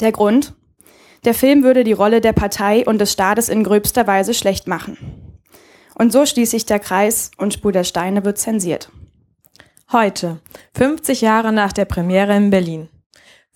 Der 0.00 0.12
Grund? 0.12 0.54
Der 1.24 1.34
Film 1.34 1.62
würde 1.62 1.84
die 1.84 1.92
Rolle 1.92 2.22
der 2.22 2.32
Partei 2.32 2.86
und 2.86 2.98
des 2.98 3.12
Staates 3.12 3.50
in 3.50 3.62
gröbster 3.62 4.06
Weise 4.06 4.32
schlecht 4.32 4.66
machen. 4.66 4.96
Und 5.94 6.12
so 6.12 6.24
schließt 6.24 6.52
sich 6.52 6.64
der 6.64 6.78
Kreis 6.78 7.30
und 7.36 7.52
Spur 7.52 7.72
der 7.72 7.84
Steine 7.84 8.24
wird 8.24 8.38
zensiert. 8.38 8.90
Heute, 9.92 10.40
50 10.74 11.20
Jahre 11.20 11.52
nach 11.52 11.74
der 11.74 11.84
Premiere 11.84 12.34
in 12.34 12.48
Berlin. 12.48 12.88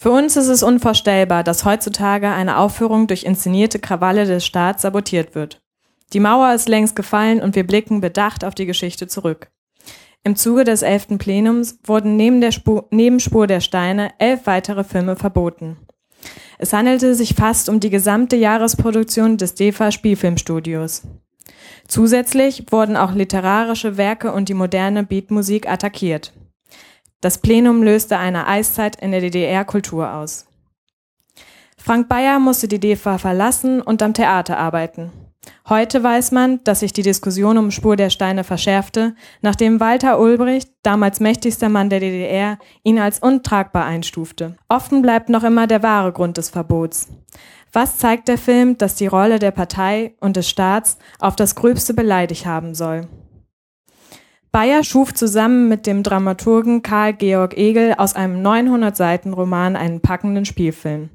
Für 0.04 0.10
uns 0.10 0.36
ist 0.36 0.48
es 0.48 0.62
unvorstellbar, 0.62 1.42
dass 1.44 1.64
heutzutage 1.64 2.28
eine 2.28 2.58
Aufführung 2.58 3.06
durch 3.06 3.24
inszenierte 3.24 3.78
Krawalle 3.78 4.26
des 4.26 4.44
Staats 4.44 4.82
sabotiert 4.82 5.34
wird. 5.34 5.62
Die 6.12 6.20
Mauer 6.20 6.52
ist 6.52 6.68
längst 6.68 6.94
gefallen 6.94 7.40
und 7.40 7.56
wir 7.56 7.66
blicken 7.66 8.02
bedacht 8.02 8.44
auf 8.44 8.54
die 8.54 8.66
Geschichte 8.66 9.08
zurück. 9.08 9.48
Im 10.22 10.36
Zuge 10.36 10.64
des 10.64 10.82
elften 10.82 11.16
Plenums 11.16 11.78
wurden 11.84 12.16
neben 12.16 12.42
der 12.42 12.52
Spur, 12.52 12.86
Nebenspur 12.90 13.46
der 13.46 13.60
Steine 13.60 14.10
elf 14.18 14.40
weitere 14.44 14.84
Filme 14.84 15.16
verboten. 15.16 15.78
Es 16.58 16.74
handelte 16.74 17.14
sich 17.14 17.32
fast 17.32 17.70
um 17.70 17.80
die 17.80 17.88
gesamte 17.88 18.36
Jahresproduktion 18.36 19.38
des 19.38 19.54
DEFA 19.54 19.90
Spielfilmstudios. 19.90 21.04
Zusätzlich 21.88 22.66
wurden 22.70 22.98
auch 22.98 23.14
literarische 23.14 23.96
Werke 23.96 24.34
und 24.34 24.50
die 24.50 24.54
moderne 24.54 25.02
Beatmusik 25.02 25.66
attackiert. 25.66 26.34
Das 27.24 27.38
Plenum 27.38 27.82
löste 27.82 28.18
eine 28.18 28.46
Eiszeit 28.46 28.96
in 28.96 29.10
der 29.10 29.22
DDR-Kultur 29.22 30.12
aus. 30.12 30.44
Frank 31.78 32.06
Bayer 32.06 32.38
musste 32.38 32.68
die 32.68 32.78
DEFA 32.78 33.16
verlassen 33.16 33.80
und 33.80 34.02
am 34.02 34.12
Theater 34.12 34.58
arbeiten. 34.58 35.10
Heute 35.66 36.02
weiß 36.02 36.32
man, 36.32 36.62
dass 36.64 36.80
sich 36.80 36.92
die 36.92 37.00
Diskussion 37.00 37.56
um 37.56 37.70
Spur 37.70 37.96
der 37.96 38.10
Steine 38.10 38.44
verschärfte, 38.44 39.14
nachdem 39.40 39.80
Walter 39.80 40.20
Ulbricht, 40.20 40.68
damals 40.82 41.18
mächtigster 41.18 41.70
Mann 41.70 41.88
der 41.88 42.00
DDR, 42.00 42.58
ihn 42.82 42.98
als 42.98 43.20
untragbar 43.20 43.86
einstufte. 43.86 44.56
Offen 44.68 45.00
bleibt 45.00 45.30
noch 45.30 45.44
immer 45.44 45.66
der 45.66 45.82
wahre 45.82 46.12
Grund 46.12 46.36
des 46.36 46.50
Verbots. 46.50 47.08
Was 47.72 47.96
zeigt 47.96 48.28
der 48.28 48.36
Film, 48.36 48.76
dass 48.76 48.96
die 48.96 49.06
Rolle 49.06 49.38
der 49.38 49.50
Partei 49.50 50.14
und 50.20 50.36
des 50.36 50.50
Staats 50.50 50.98
auf 51.20 51.36
das 51.36 51.54
Gröbste 51.54 51.94
beleidigt 51.94 52.44
haben 52.44 52.74
soll? 52.74 53.08
Bayer 54.54 54.84
schuf 54.84 55.12
zusammen 55.12 55.68
mit 55.68 55.84
dem 55.84 56.04
Dramaturgen 56.04 56.82
Karl 56.82 57.14
Georg 57.14 57.58
Egel 57.58 57.94
aus 57.98 58.14
einem 58.14 58.40
900-Seiten-Roman 58.40 59.74
einen 59.74 60.00
packenden 60.00 60.44
Spielfilm. 60.44 61.10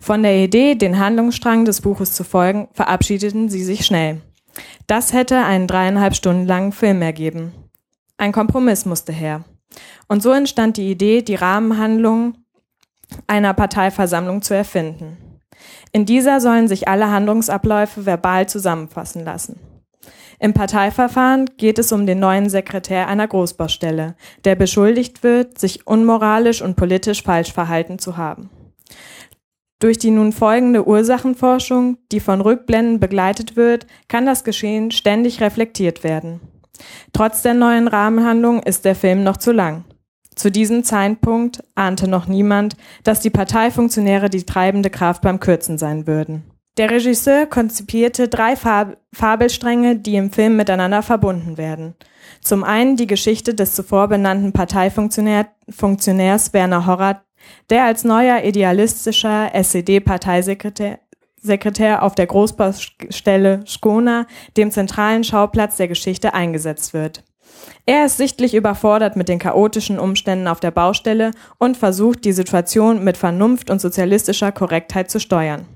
Von 0.00 0.22
der 0.22 0.42
Idee, 0.42 0.74
den 0.74 0.98
Handlungsstrang 0.98 1.66
des 1.66 1.82
Buches 1.82 2.14
zu 2.14 2.24
folgen, 2.24 2.68
verabschiedeten 2.72 3.50
sie 3.50 3.62
sich 3.62 3.84
schnell. 3.84 4.22
Das 4.86 5.12
hätte 5.12 5.36
einen 5.36 5.66
dreieinhalb 5.66 6.14
Stunden 6.14 6.46
langen 6.46 6.72
Film 6.72 7.02
ergeben. 7.02 7.52
Ein 8.16 8.32
Kompromiss 8.32 8.86
musste 8.86 9.12
her. 9.12 9.44
Und 10.08 10.22
so 10.22 10.32
entstand 10.32 10.78
die 10.78 10.90
Idee, 10.90 11.20
die 11.20 11.34
Rahmenhandlung 11.34 12.38
einer 13.26 13.52
Parteiversammlung 13.52 14.40
zu 14.40 14.54
erfinden. 14.54 15.18
In 15.92 16.06
dieser 16.06 16.40
sollen 16.40 16.68
sich 16.68 16.88
alle 16.88 17.10
Handlungsabläufe 17.10 18.06
verbal 18.06 18.48
zusammenfassen 18.48 19.26
lassen. 19.26 19.60
Im 20.40 20.54
Parteiverfahren 20.54 21.46
geht 21.56 21.78
es 21.78 21.90
um 21.90 22.06
den 22.06 22.20
neuen 22.20 22.48
Sekretär 22.48 23.08
einer 23.08 23.26
Großbaustelle, 23.26 24.14
der 24.44 24.54
beschuldigt 24.54 25.22
wird, 25.22 25.58
sich 25.58 25.86
unmoralisch 25.86 26.62
und 26.62 26.76
politisch 26.76 27.22
falsch 27.22 27.52
verhalten 27.52 27.98
zu 27.98 28.16
haben. 28.16 28.50
Durch 29.80 29.98
die 29.98 30.10
nun 30.10 30.32
folgende 30.32 30.86
Ursachenforschung, 30.86 31.98
die 32.10 32.20
von 32.20 32.40
Rückblenden 32.40 32.98
begleitet 32.98 33.56
wird, 33.56 33.86
kann 34.08 34.26
das 34.26 34.42
Geschehen 34.42 34.90
ständig 34.90 35.40
reflektiert 35.40 36.02
werden. 36.02 36.40
Trotz 37.12 37.42
der 37.42 37.54
neuen 37.54 37.88
Rahmenhandlung 37.88 38.62
ist 38.62 38.84
der 38.84 38.94
Film 38.94 39.22
noch 39.22 39.36
zu 39.36 39.52
lang. 39.52 39.84
Zu 40.34 40.50
diesem 40.50 40.84
Zeitpunkt 40.84 41.64
ahnte 41.74 42.06
noch 42.06 42.28
niemand, 42.28 42.76
dass 43.02 43.20
die 43.20 43.30
Parteifunktionäre 43.30 44.30
die 44.30 44.44
treibende 44.44 44.90
Kraft 44.90 45.22
beim 45.22 45.40
Kürzen 45.40 45.78
sein 45.78 46.06
würden. 46.06 46.44
Der 46.78 46.90
Regisseur 46.92 47.46
konzipierte 47.46 48.28
drei 48.28 48.54
Fab 48.54 48.98
Fabelstränge, 49.12 49.96
die 49.96 50.14
im 50.14 50.30
Film 50.30 50.56
miteinander 50.56 51.02
verbunden 51.02 51.58
werden. 51.58 51.94
Zum 52.40 52.62
einen 52.62 52.96
die 52.96 53.08
Geschichte 53.08 53.52
des 53.52 53.74
zuvor 53.74 54.06
benannten 54.06 54.52
Parteifunktionärs 54.52 56.52
Werner 56.52 56.86
Horrath, 56.86 57.22
der 57.68 57.84
als 57.84 58.04
neuer 58.04 58.44
idealistischer 58.44 59.50
SED-Parteisekretär 59.54 61.00
Sekretär 61.40 62.02
auf 62.02 62.14
der 62.14 62.26
Großbaustelle 62.26 63.64
Skona, 63.66 64.26
dem 64.56 64.70
zentralen 64.70 65.24
Schauplatz 65.24 65.76
der 65.76 65.88
Geschichte, 65.88 66.34
eingesetzt 66.34 66.94
wird. 66.94 67.24
Er 67.86 68.06
ist 68.06 68.18
sichtlich 68.18 68.54
überfordert 68.54 69.16
mit 69.16 69.28
den 69.28 69.38
chaotischen 69.40 69.98
Umständen 69.98 70.46
auf 70.46 70.60
der 70.60 70.72
Baustelle 70.72 71.32
und 71.58 71.76
versucht, 71.76 72.24
die 72.24 72.32
Situation 72.32 73.02
mit 73.02 73.16
Vernunft 73.16 73.70
und 73.70 73.80
sozialistischer 73.80 74.52
Korrektheit 74.52 75.10
zu 75.10 75.18
steuern. 75.18 75.66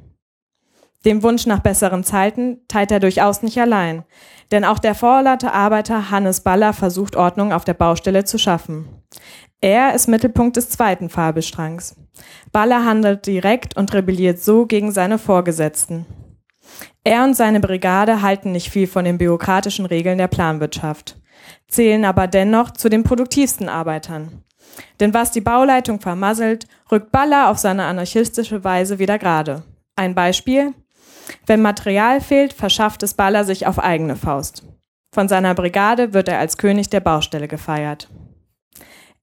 Dem 1.05 1.23
Wunsch 1.23 1.47
nach 1.47 1.61
besseren 1.61 2.05
Zeiten 2.05 2.59
teilt 2.69 2.93
er 2.93 3.01
durchaus 3.01 3.43
nicht 3.43 3.59
allein, 3.59 4.05
denn 4.53 4.65
auch 4.65 4.79
der 4.79 4.95
vorlaute 4.95 5.53
Arbeiter 5.53 6.11
Hannes 6.11 6.43
Baller 6.43 6.73
versucht 6.73 7.17
Ordnung 7.17 7.53
auf 7.53 7.65
der 7.65 7.75
Baustelle 7.75 8.25
zu 8.25 8.39
schaffen. 8.39 8.89
Er 9.61 9.95
ist 9.95 10.09
Mittelpunkt 10.09 10.57
des 10.57 10.71
zweiten 10.71 11.09
Fabelstrangs. 11.09 11.97
Baller 12.53 12.85
handelt 12.85 13.27
direkt 13.27 13.77
und 13.77 13.93
rebelliert 13.93 14.41
so 14.41 14.67
gegen 14.67 14.93
seine 14.93 15.19
Vorgesetzten. 15.19 16.07
Er 17.05 17.25
und 17.25 17.35
seine 17.35 17.59
Brigade 17.59 18.23
halten 18.23 18.53
nicht 18.53 18.71
viel 18.71 18.87
von 18.87 19.05
den 19.05 19.19
bürokratischen 19.19 19.87
Regeln 19.87 20.19
der 20.19 20.29
Planwirtschaft, 20.29 21.21
zählen 21.69 22.05
aber 22.05 22.29
dennoch 22.29 22.71
zu 22.71 22.89
den 22.89 23.03
produktivsten 23.03 23.69
Arbeitern. 23.69 24.45
Denn 25.01 25.13
was 25.13 25.33
die 25.33 25.41
Bauleitung 25.41 26.01
vermasselt, 26.01 26.67
rückt 26.91 27.11
Baller 27.11 27.51
auf 27.51 27.59
seine 27.59 27.85
anarchistische 27.85 28.63
Weise 28.63 28.99
wieder 28.99 29.19
gerade. 29.19 29.65
Ein 29.97 30.15
Beispiel? 30.15 30.75
Wenn 31.47 31.63
Material 31.63 32.21
fehlt, 32.21 32.53
verschafft 32.53 33.03
es 33.03 33.15
Baller 33.15 33.45
sich 33.45 33.67
auf 33.67 33.79
eigene 33.79 34.17
Faust. 34.17 34.65
Von 35.15 35.29
seiner 35.29 35.55
Brigade 35.55 36.15
wird 36.15 36.29
er 36.29 36.39
als 36.39 36.57
König 36.57 36.89
der 36.89 37.01
Baustelle 37.01 37.49
gefeiert. 37.49 38.09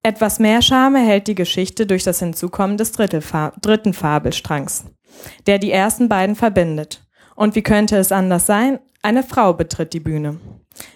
Etwas 0.03 0.39
mehr 0.39 0.61
Charme 0.61 1.03
hält 1.05 1.27
die 1.27 1.35
Geschichte 1.35 1.85
durch 1.85 2.03
das 2.03 2.19
Hinzukommen 2.19 2.77
des 2.77 2.93
dritten 2.93 3.93
Fabelstrangs, 3.93 4.85
der 5.45 5.59
die 5.59 5.71
ersten 5.71 6.07
beiden 6.07 6.35
verbindet. 6.35 7.05
Und 7.35 7.55
wie 7.55 7.63
könnte 7.63 7.97
es 7.97 8.11
anders 8.11 8.45
sein? 8.45 8.79
Eine 9.01 9.23
Frau 9.23 9.53
betritt 9.53 9.93
die 9.93 9.99
Bühne. 9.99 10.39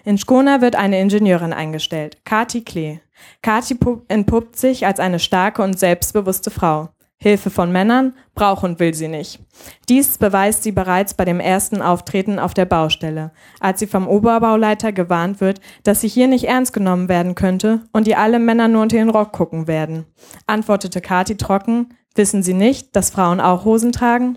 In 0.04 0.16
Skona 0.16 0.60
wird 0.60 0.76
eine 0.76 1.00
Ingenieurin 1.00 1.52
eingestellt, 1.52 2.24
Kati 2.24 2.62
Klee. 2.62 3.00
Kati 3.42 3.78
entpuppt 4.08 4.56
sich 4.56 4.86
als 4.86 5.00
eine 5.00 5.18
starke 5.18 5.62
und 5.62 5.78
selbstbewusste 5.78 6.50
Frau. 6.50 6.90
Hilfe 7.24 7.48
von 7.48 7.72
Männern 7.72 8.12
braucht 8.34 8.64
und 8.64 8.80
will 8.80 8.92
sie 8.92 9.08
nicht. 9.08 9.40
Dies 9.88 10.18
beweist 10.18 10.62
sie 10.62 10.72
bereits 10.72 11.14
bei 11.14 11.24
dem 11.24 11.40
ersten 11.40 11.80
Auftreten 11.80 12.38
auf 12.38 12.52
der 12.52 12.66
Baustelle, 12.66 13.32
als 13.60 13.80
sie 13.80 13.86
vom 13.86 14.06
Oberbauleiter 14.06 14.92
gewarnt 14.92 15.40
wird, 15.40 15.58
dass 15.84 16.02
sie 16.02 16.08
hier 16.08 16.26
nicht 16.26 16.44
ernst 16.44 16.74
genommen 16.74 17.08
werden 17.08 17.34
könnte 17.34 17.80
und 17.92 18.06
ihr 18.06 18.18
alle 18.18 18.38
Männer 18.38 18.68
nur 18.68 18.82
unter 18.82 18.98
den 18.98 19.08
Rock 19.08 19.32
gucken 19.32 19.66
werden. 19.66 20.04
Antwortete 20.46 21.00
Kati 21.00 21.38
trocken, 21.38 21.94
wissen 22.14 22.42
Sie 22.42 22.52
nicht, 22.52 22.94
dass 22.94 23.08
Frauen 23.08 23.40
auch 23.40 23.64
Hosen 23.64 23.92
tragen? 23.92 24.36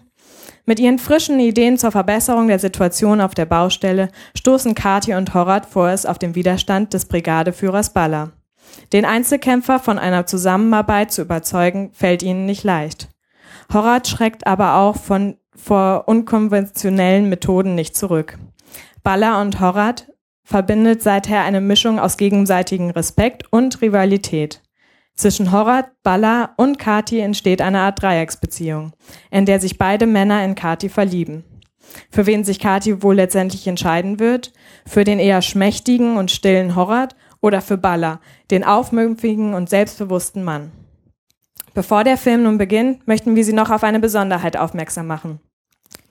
Mit 0.66 0.80
ihren 0.80 0.98
frischen 0.98 1.42
Ideen 1.42 1.78
zur 1.78 1.92
Verbesserung 1.92 2.48
der 2.48 2.60
Situation 2.60 3.20
auf 3.20 3.36
der 3.36 3.48
Baustelle 3.48 4.08
stoßen 4.34 4.76
Kati 4.76 5.14
und 5.14 5.34
Horat 5.34 5.66
vorerst 5.66 6.08
auf 6.08 6.20
den 6.20 6.36
Widerstand 6.36 6.94
des 6.94 7.04
Brigadeführers 7.04 7.92
Baller. 7.92 8.32
Den 8.94 9.06
Einzelkämpfer 9.06 9.80
von 9.80 10.00
einer 10.00 10.26
Zusammenarbeit 10.26 11.12
zu 11.12 11.22
überzeugen, 11.22 11.92
fällt 11.94 12.24
ihnen 12.24 12.46
nicht 12.46 12.64
leicht. 12.64 13.10
Horat 13.74 14.08
schreckt 14.08 14.48
aber 14.48 14.76
auch 14.76 14.96
von, 14.96 15.38
vor 15.56 16.04
unkonventionellen 16.08 17.30
Methoden 17.30 17.76
nicht 17.76 17.96
zurück. 17.96 18.38
Balla 19.04 19.42
und 19.42 19.60
Horat 19.60 20.08
verbindet 20.44 21.04
seither 21.04 21.42
eine 21.42 21.60
Mischung 21.60 22.00
aus 22.00 22.18
gegenseitigem 22.18 22.90
Respekt 22.90 23.52
und 23.52 23.82
Rivalität. 23.82 24.62
Zwischen 25.16 25.52
Horat, 25.52 25.92
Balla 26.04 26.54
und 26.58 26.78
Kati 26.78 27.20
entsteht 27.20 27.62
eine 27.62 27.80
Art 27.80 28.02
Dreiecksbeziehung, 28.02 28.94
in 29.32 29.46
der 29.46 29.60
sich 29.60 29.78
beide 29.78 30.06
Männer 30.06 30.46
in 30.46 30.56
Kati 30.56 30.90
verlieben. 30.90 31.44
Für 32.12 32.26
wen 32.26 32.44
sich 32.44 32.60
Kati 32.60 33.02
wohl 33.02 33.16
letztendlich 33.16 33.68
entscheiden 33.68 34.20
wird? 34.20 34.54
Für 34.86 35.04
den 35.04 35.20
eher 35.20 35.42
schmächtigen 35.42 36.18
und 36.18 36.32
stillen 36.32 36.76
Horat 36.76 37.16
oder 37.42 37.62
für 37.62 37.78
Balla, 37.78 38.20
den 38.52 38.64
aufmüpfigen 38.64 39.54
und 39.54 39.70
selbstbewussten 39.70 40.44
Mann? 40.44 40.72
Bevor 41.74 42.04
der 42.04 42.18
Film 42.18 42.44
nun 42.44 42.58
beginnt, 42.58 43.08
möchten 43.08 43.36
wir 43.36 43.46
Sie 43.46 43.54
noch 43.54 43.70
auf 43.70 43.84
eine 43.84 44.00
Besonderheit 44.00 44.58
aufmerksam 44.58 45.08
machen. 45.08 45.40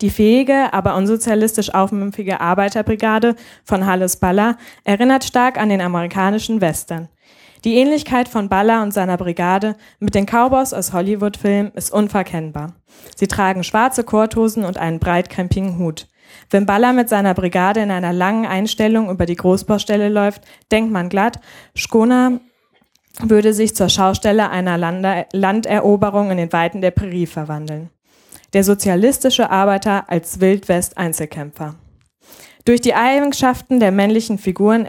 Die 0.01 0.11
fähige, 0.11 0.73
aber 0.73 0.95
unsozialistisch 0.95 1.73
aufmüpfige 1.73 2.41
Arbeiterbrigade 2.41 3.35
von 3.65 3.87
Halles 3.87 4.19
Baller 4.19 4.59
erinnert 4.85 5.25
stark 5.25 5.59
an 5.59 5.71
den 5.71 5.81
amerikanischen 5.81 6.61
Western. 6.61 7.09
Die 7.65 7.77
Ähnlichkeit 7.77 8.29
von 8.29 8.49
Baller 8.49 8.83
und 8.83 8.93
seiner 8.93 9.17
Brigade 9.17 9.75
mit 9.99 10.15
den 10.15 10.27
Cowboys 10.27 10.73
aus 10.73 10.93
Hollywood-Filmen 10.93 11.73
ist 11.73 11.93
unverkennbar. 11.93 12.75
Sie 13.17 13.27
tragen 13.27 13.65
schwarze 13.65 14.05
Korthosen 14.05 14.65
und 14.65 14.79
einen 14.79 15.01
breitkrempigen 15.01 15.79
Hut. 15.79 16.07
Wenn 16.51 16.67
Baller 16.67 16.93
mit 16.93 17.09
seiner 17.09 17.35
Brigade 17.35 17.81
in 17.81 17.91
einer 17.91 18.13
langen 18.13 18.47
Einstellung 18.47 19.11
über 19.11 19.27
die 19.27 19.37
Großbaustelle 19.37 20.09
läuft, 20.09 20.43
denkt 20.71 20.93
man 20.93 21.09
glatt, 21.09 21.41
Schkona 21.75 22.41
würde 23.21 23.53
sich 23.55 23.75
zur 23.75 23.89
Schaustelle 23.89 24.51
einer 24.51 24.77
Landeroberung 25.33 26.31
in 26.31 26.37
den 26.37 26.53
Weiten 26.53 26.81
der 26.81 26.91
Prärie 26.91 27.27
verwandeln 27.27 27.91
der 28.53 28.65
sozialistische 28.65 29.51
Arbeiter 29.51 30.09
als 30.09 30.41
Wildwest-Einzelkämpfer. 30.41 31.75
Durch 32.65 32.81
die 32.81 32.95
Eigenschaften 32.95 33.81
der 33.81 33.93
männlichen 33.93 34.39
Figuren 34.39 34.87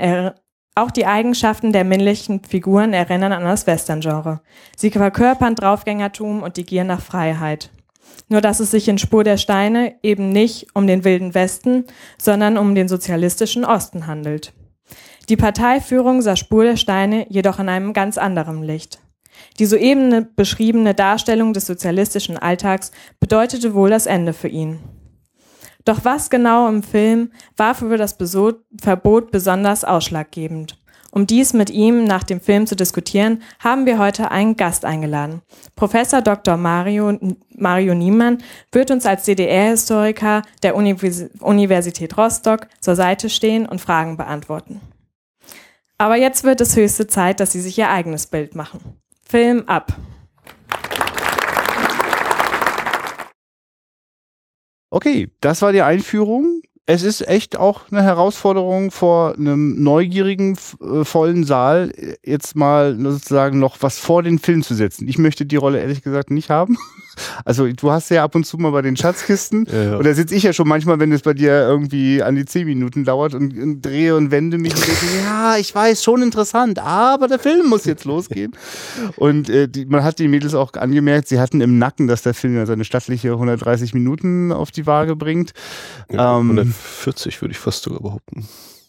auch 0.75 0.91
die 0.91 1.05
Eigenschaften 1.05 1.73
der 1.73 1.83
männlichen 1.83 2.43
Figuren 2.43 2.93
erinnern 2.93 3.33
an 3.33 3.43
das 3.43 3.67
Western-Genre. 3.67 4.41
Sie 4.75 4.91
verkörpern 4.91 5.55
Draufgängertum 5.55 6.43
und 6.43 6.55
die 6.55 6.65
Gier 6.65 6.83
nach 6.83 7.01
Freiheit. 7.01 7.71
Nur 8.29 8.41
dass 8.41 8.59
es 8.59 8.71
sich 8.71 8.87
in 8.87 8.97
Spur 8.97 9.23
der 9.23 9.37
Steine 9.37 9.95
eben 10.03 10.29
nicht 10.29 10.67
um 10.73 10.87
den 10.87 11.03
wilden 11.03 11.33
Westen, 11.33 11.85
sondern 12.17 12.57
um 12.57 12.75
den 12.75 12.87
sozialistischen 12.87 13.65
Osten 13.65 14.07
handelt. 14.07 14.53
Die 15.29 15.37
Parteiführung 15.37 16.21
sah 16.21 16.35
Spur 16.35 16.63
der 16.63 16.77
Steine 16.77 17.25
jedoch 17.29 17.59
in 17.59 17.69
einem 17.69 17.93
ganz 17.93 18.17
anderen 18.17 18.63
Licht. 18.63 18.99
Die 19.59 19.65
soeben 19.65 20.27
beschriebene 20.35 20.93
Darstellung 20.93 21.53
des 21.53 21.65
sozialistischen 21.65 22.37
Alltags 22.37 22.91
bedeutete 23.19 23.73
wohl 23.73 23.89
das 23.89 24.05
Ende 24.05 24.33
für 24.33 24.47
ihn. 24.47 24.79
Doch 25.85 26.03
was 26.03 26.29
genau 26.29 26.67
im 26.67 26.83
Film 26.83 27.31
war 27.55 27.73
für 27.73 27.97
das 27.97 28.17
Verbot 28.81 29.31
besonders 29.31 29.83
ausschlaggebend? 29.83 30.77
Um 31.17 31.25
dies 31.25 31.53
mit 31.53 31.71
ihm 31.71 32.03
nach 32.03 32.21
dem 32.21 32.39
Film 32.39 32.67
zu 32.67 32.75
diskutieren, 32.75 33.41
haben 33.57 33.87
wir 33.87 33.97
heute 33.97 34.29
einen 34.29 34.55
Gast 34.55 34.85
eingeladen. 34.85 35.41
Professor 35.75 36.21
Dr. 36.21 36.57
Mario, 36.57 37.17
Mario 37.55 37.95
Niemann 37.95 38.43
wird 38.71 38.91
uns 38.91 39.07
als 39.07 39.23
DDR-Historiker 39.23 40.43
der 40.61 40.75
Universität 40.75 42.15
Rostock 42.19 42.67
zur 42.81 42.95
Seite 42.95 43.31
stehen 43.31 43.65
und 43.65 43.81
Fragen 43.81 44.15
beantworten. 44.15 44.79
Aber 45.97 46.17
jetzt 46.17 46.43
wird 46.43 46.61
es 46.61 46.75
höchste 46.75 47.07
Zeit, 47.07 47.39
dass 47.39 47.51
Sie 47.51 47.61
sich 47.61 47.79
Ihr 47.79 47.89
eigenes 47.89 48.27
Bild 48.27 48.53
machen. 48.53 48.79
Film 49.27 49.63
ab. 49.65 49.97
Okay, 54.91 55.31
das 55.41 55.63
war 55.63 55.73
die 55.73 55.81
Einführung 55.81 56.61
es 56.89 57.03
ist 57.03 57.27
echt 57.27 57.57
auch 57.57 57.81
eine 57.91 58.01
Herausforderung 58.01 58.91
vor 58.91 59.35
einem 59.35 59.83
neugierigen, 59.83 60.57
äh, 60.81 61.03
vollen 61.03 61.43
Saal, 61.43 61.91
jetzt 62.23 62.55
mal 62.55 62.97
sozusagen 62.97 63.59
noch 63.59 63.77
was 63.81 63.99
vor 63.99 64.23
den 64.23 64.39
Film 64.39 64.63
zu 64.63 64.73
setzen. 64.73 65.05
Ich 65.05 65.17
möchte 65.17 65.45
die 65.45 65.57
Rolle 65.57 65.81
ehrlich 65.81 66.01
gesagt 66.01 66.31
nicht 66.31 66.49
haben. 66.49 66.77
Also 67.45 67.67
du 67.67 67.89
hast 67.89 68.11
ja 68.11 68.23
ab 68.23 68.35
und 68.35 68.45
zu 68.45 68.59
mal 68.59 68.69
bei 68.69 68.83
den 68.83 68.95
Schatzkisten. 68.95 69.67
Ja, 69.71 69.83
ja. 69.83 69.97
Und 69.97 70.05
da 70.05 70.13
sitze 70.13 70.35
ich 70.35 70.43
ja 70.43 70.53
schon 70.53 70.67
manchmal, 70.67 70.99
wenn 70.99 71.11
es 71.11 71.23
bei 71.23 71.33
dir 71.33 71.49
irgendwie 71.49 72.21
an 72.21 72.35
die 72.35 72.45
zehn 72.45 72.67
Minuten 72.67 73.05
dauert 73.05 73.33
und, 73.33 73.57
und 73.57 73.81
drehe 73.81 74.15
und 74.15 74.29
wende 74.29 74.59
mich 74.59 74.75
und 74.75 74.87
denke, 74.87 75.05
ja, 75.23 75.57
ich 75.57 75.73
weiß, 75.73 76.03
schon 76.03 76.21
interessant, 76.21 76.77
aber 76.77 77.27
der 77.27 77.39
Film 77.39 77.69
muss 77.69 77.85
jetzt 77.85 78.05
losgehen. 78.05 78.51
Und 79.15 79.49
äh, 79.49 79.67
die, 79.67 79.87
man 79.87 80.03
hat 80.03 80.19
die 80.19 80.27
Mädels 80.27 80.53
auch 80.53 80.73
angemerkt, 80.73 81.27
sie 81.27 81.39
hatten 81.39 81.59
im 81.59 81.79
Nacken, 81.79 82.07
dass 82.07 82.21
der 82.21 82.35
Film 82.35 82.55
ja 82.55 82.67
seine 82.67 82.85
stattliche 82.85 83.31
130 83.31 83.95
Minuten 83.95 84.51
auf 84.51 84.69
die 84.69 84.85
Waage 84.85 85.15
bringt. 85.15 85.53
Ja, 86.11 86.37
ähm, 86.37 86.75
40 86.77 87.41
würde 87.41 87.51
ich 87.53 87.59
fast 87.59 87.83
sogar 87.83 88.01
behaupten. 88.01 88.47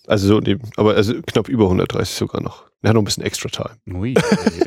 Also 0.09 0.27
so 0.27 0.40
neben, 0.40 0.62
aber 0.77 0.94
also 0.94 1.14
knapp 1.27 1.49
über 1.49 1.64
130 1.64 2.16
sogar 2.16 2.42
noch. 2.42 2.68
Ja, 2.85 2.92
noch 2.92 3.03
ein 3.03 3.07
bisschen 3.07 3.25
Extra 3.25 3.49
Time. 3.49 3.99
Ui. 3.99 4.14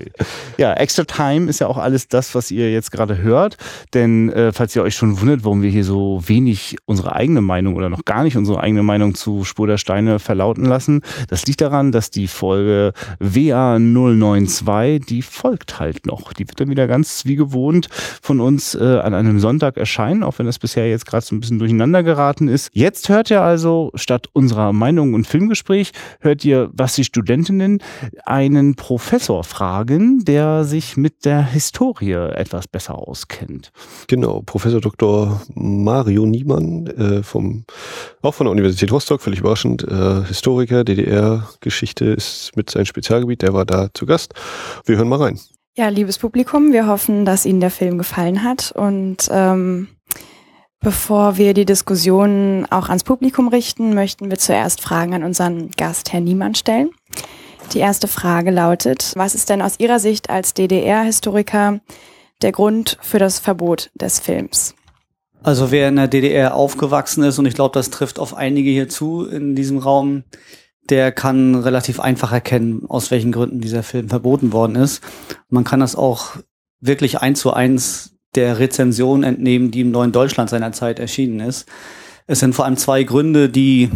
ja, 0.57 0.73
Extra 0.73 1.05
Time 1.05 1.49
ist 1.49 1.61
ja 1.61 1.67
auch 1.67 1.77
alles 1.77 2.09
das, 2.09 2.35
was 2.35 2.51
ihr 2.51 2.69
jetzt 2.69 2.91
gerade 2.91 3.19
hört. 3.19 3.55
Denn 3.93 4.29
äh, 4.33 4.51
falls 4.51 4.75
ihr 4.75 4.83
euch 4.83 4.95
schon 4.95 5.21
wundert, 5.21 5.45
warum 5.45 5.61
wir 5.61 5.69
hier 5.69 5.85
so 5.85 6.21
wenig 6.25 6.75
unsere 6.83 7.15
eigene 7.15 7.39
Meinung 7.39 7.77
oder 7.77 7.87
noch 7.87 8.03
gar 8.03 8.23
nicht 8.23 8.35
unsere 8.35 8.59
eigene 8.59 8.83
Meinung 8.83 9.15
zu 9.15 9.45
Spur 9.45 9.65
der 9.65 9.77
Steine 9.77 10.19
verlauten 10.19 10.65
lassen, 10.65 11.03
das 11.29 11.45
liegt 11.45 11.61
daran, 11.61 11.93
dass 11.93 12.09
die 12.11 12.27
Folge 12.27 12.91
WA 13.19 13.79
092, 13.79 15.05
die 15.05 15.21
folgt 15.21 15.79
halt 15.79 16.05
noch. 16.05 16.33
Die 16.33 16.49
wird 16.49 16.59
dann 16.59 16.69
wieder 16.69 16.87
ganz 16.87 17.23
wie 17.23 17.37
gewohnt 17.37 17.87
von 18.21 18.41
uns 18.41 18.75
äh, 18.75 18.99
an 18.99 19.13
einem 19.13 19.39
Sonntag 19.39 19.77
erscheinen, 19.77 20.23
auch 20.23 20.37
wenn 20.37 20.47
das 20.47 20.59
bisher 20.59 20.89
jetzt 20.89 21.05
gerade 21.05 21.25
so 21.25 21.33
ein 21.33 21.39
bisschen 21.39 21.59
durcheinander 21.59 22.03
geraten 22.03 22.49
ist. 22.49 22.71
Jetzt 22.73 23.07
hört 23.07 23.29
ihr 23.29 23.41
also 23.41 23.91
statt 23.95 24.27
unserer 24.33 24.73
Meinung 24.73 25.13
und 25.13 25.27
Filmgespräch, 25.31 25.91
hört 26.19 26.43
ihr, 26.43 26.69
was 26.73 26.93
die 26.95 27.03
Studentinnen 27.03 27.81
einen 28.25 28.75
Professor 28.75 29.43
fragen, 29.43 30.25
der 30.25 30.65
sich 30.65 30.97
mit 30.97 31.25
der 31.25 31.43
Historie 31.43 32.11
etwas 32.11 32.67
besser 32.67 32.95
auskennt. 32.95 33.71
Genau, 34.07 34.41
Professor 34.45 34.81
Dr. 34.81 35.41
Mario 35.55 36.25
Niemann 36.25 36.87
äh, 36.87 37.23
vom 37.23 37.65
auch 38.21 38.33
von 38.33 38.45
der 38.45 38.51
Universität 38.51 38.91
Rostock, 38.91 39.21
völlig 39.21 39.39
überraschend, 39.39 39.83
äh, 39.83 40.23
Historiker, 40.25 40.83
DDR-Geschichte 40.83 42.05
ist 42.05 42.51
mit 42.55 42.69
sein 42.69 42.85
Spezialgebiet, 42.85 43.41
der 43.41 43.53
war 43.53 43.65
da 43.65 43.89
zu 43.93 44.05
Gast. 44.05 44.33
Wir 44.85 44.97
hören 44.97 45.09
mal 45.09 45.21
rein. 45.21 45.39
Ja, 45.77 45.87
liebes 45.87 46.17
Publikum, 46.17 46.73
wir 46.73 46.87
hoffen, 46.87 47.23
dass 47.23 47.45
Ihnen 47.45 47.61
der 47.61 47.71
Film 47.71 47.97
gefallen 47.97 48.43
hat 48.43 48.73
und 48.75 49.29
ähm, 49.31 49.87
Bevor 50.83 51.37
wir 51.37 51.53
die 51.53 51.65
Diskussion 51.65 52.65
auch 52.71 52.89
ans 52.89 53.03
Publikum 53.03 53.49
richten, 53.49 53.93
möchten 53.93 54.31
wir 54.31 54.39
zuerst 54.39 54.81
Fragen 54.81 55.13
an 55.13 55.23
unseren 55.23 55.69
Gast, 55.77 56.11
Herrn 56.11 56.23
Niemann, 56.23 56.55
stellen. 56.55 56.89
Die 57.73 57.77
erste 57.77 58.07
Frage 58.07 58.49
lautet, 58.49 59.13
was 59.15 59.35
ist 59.35 59.51
denn 59.51 59.61
aus 59.61 59.79
Ihrer 59.79 59.99
Sicht 59.99 60.31
als 60.31 60.55
DDR-Historiker 60.55 61.81
der 62.41 62.51
Grund 62.51 62.97
für 62.99 63.19
das 63.19 63.37
Verbot 63.37 63.91
des 63.93 64.19
Films? 64.19 64.73
Also 65.43 65.69
wer 65.69 65.87
in 65.87 65.97
der 65.97 66.07
DDR 66.07 66.55
aufgewachsen 66.55 67.23
ist, 67.23 67.37
und 67.37 67.45
ich 67.45 67.53
glaube, 67.53 67.73
das 67.73 67.91
trifft 67.91 68.17
auf 68.17 68.33
einige 68.33 68.71
hier 68.71 68.89
zu 68.89 69.27
in 69.27 69.55
diesem 69.55 69.77
Raum, 69.77 70.23
der 70.89 71.11
kann 71.11 71.53
relativ 71.53 71.99
einfach 71.99 72.31
erkennen, 72.31 72.87
aus 72.89 73.11
welchen 73.11 73.31
Gründen 73.31 73.61
dieser 73.61 73.83
Film 73.83 74.09
verboten 74.09 74.51
worden 74.51 74.77
ist. 74.77 75.03
Man 75.47 75.63
kann 75.63 75.79
das 75.79 75.95
auch 75.95 76.37
wirklich 76.79 77.21
eins 77.21 77.39
zu 77.39 77.53
eins 77.53 78.15
der 78.35 78.59
Rezension 78.59 79.23
entnehmen, 79.23 79.71
die 79.71 79.81
im 79.81 79.91
Neuen 79.91 80.11
Deutschland 80.11 80.49
seinerzeit 80.49 80.99
erschienen 80.99 81.39
ist. 81.39 81.67
Es 82.27 82.39
sind 82.39 82.53
vor 82.55 82.65
allem 82.65 82.77
zwei 82.77 83.03
Gründe, 83.03 83.49
die 83.49 83.89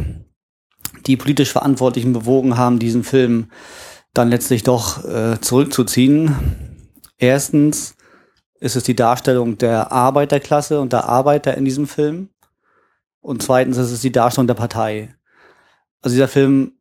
die 1.05 1.17
politisch 1.17 1.51
Verantwortlichen 1.51 2.13
bewogen 2.13 2.57
haben, 2.57 2.79
diesen 2.79 3.03
Film 3.03 3.49
dann 4.13 4.29
letztlich 4.29 4.63
doch 4.63 5.03
äh, 5.05 5.39
zurückzuziehen. 5.41 6.35
Erstens 7.17 7.95
ist 8.59 8.75
es 8.75 8.83
die 8.83 8.95
Darstellung 8.95 9.57
der 9.57 9.91
Arbeiterklasse 9.91 10.79
und 10.79 10.93
der 10.93 11.05
Arbeiter 11.05 11.55
in 11.55 11.65
diesem 11.65 11.87
Film. 11.87 12.29
Und 13.21 13.43
zweitens 13.43 13.77
ist 13.77 13.91
es 13.91 14.01
die 14.01 14.11
Darstellung 14.11 14.47
der 14.47 14.53
Partei. 14.55 15.15
Also 16.01 16.15
dieser 16.15 16.27
Film, 16.27 16.73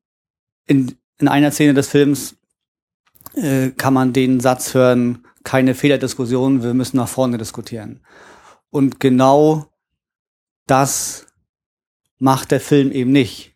in, 0.67 0.97
in 1.19 1.29
einer 1.29 1.51
Szene 1.51 1.75
des 1.75 1.89
Films 1.89 2.37
äh, 3.35 3.71
kann 3.71 3.95
man 3.95 4.13
den 4.13 4.41
Satz 4.41 4.75
hören, 4.75 5.27
keine 5.45 5.75
Fehlerdiskussion, 5.75 6.63
wir 6.63 6.75
müssen 6.75 6.97
nach 6.97 7.09
vorne 7.09 7.39
diskutieren. 7.39 8.05
Und 8.71 8.99
genau 8.99 9.67
das 10.67 11.27
macht 12.19 12.51
der 12.51 12.61
Film 12.61 12.91
eben 12.91 13.13
nicht 13.13 13.55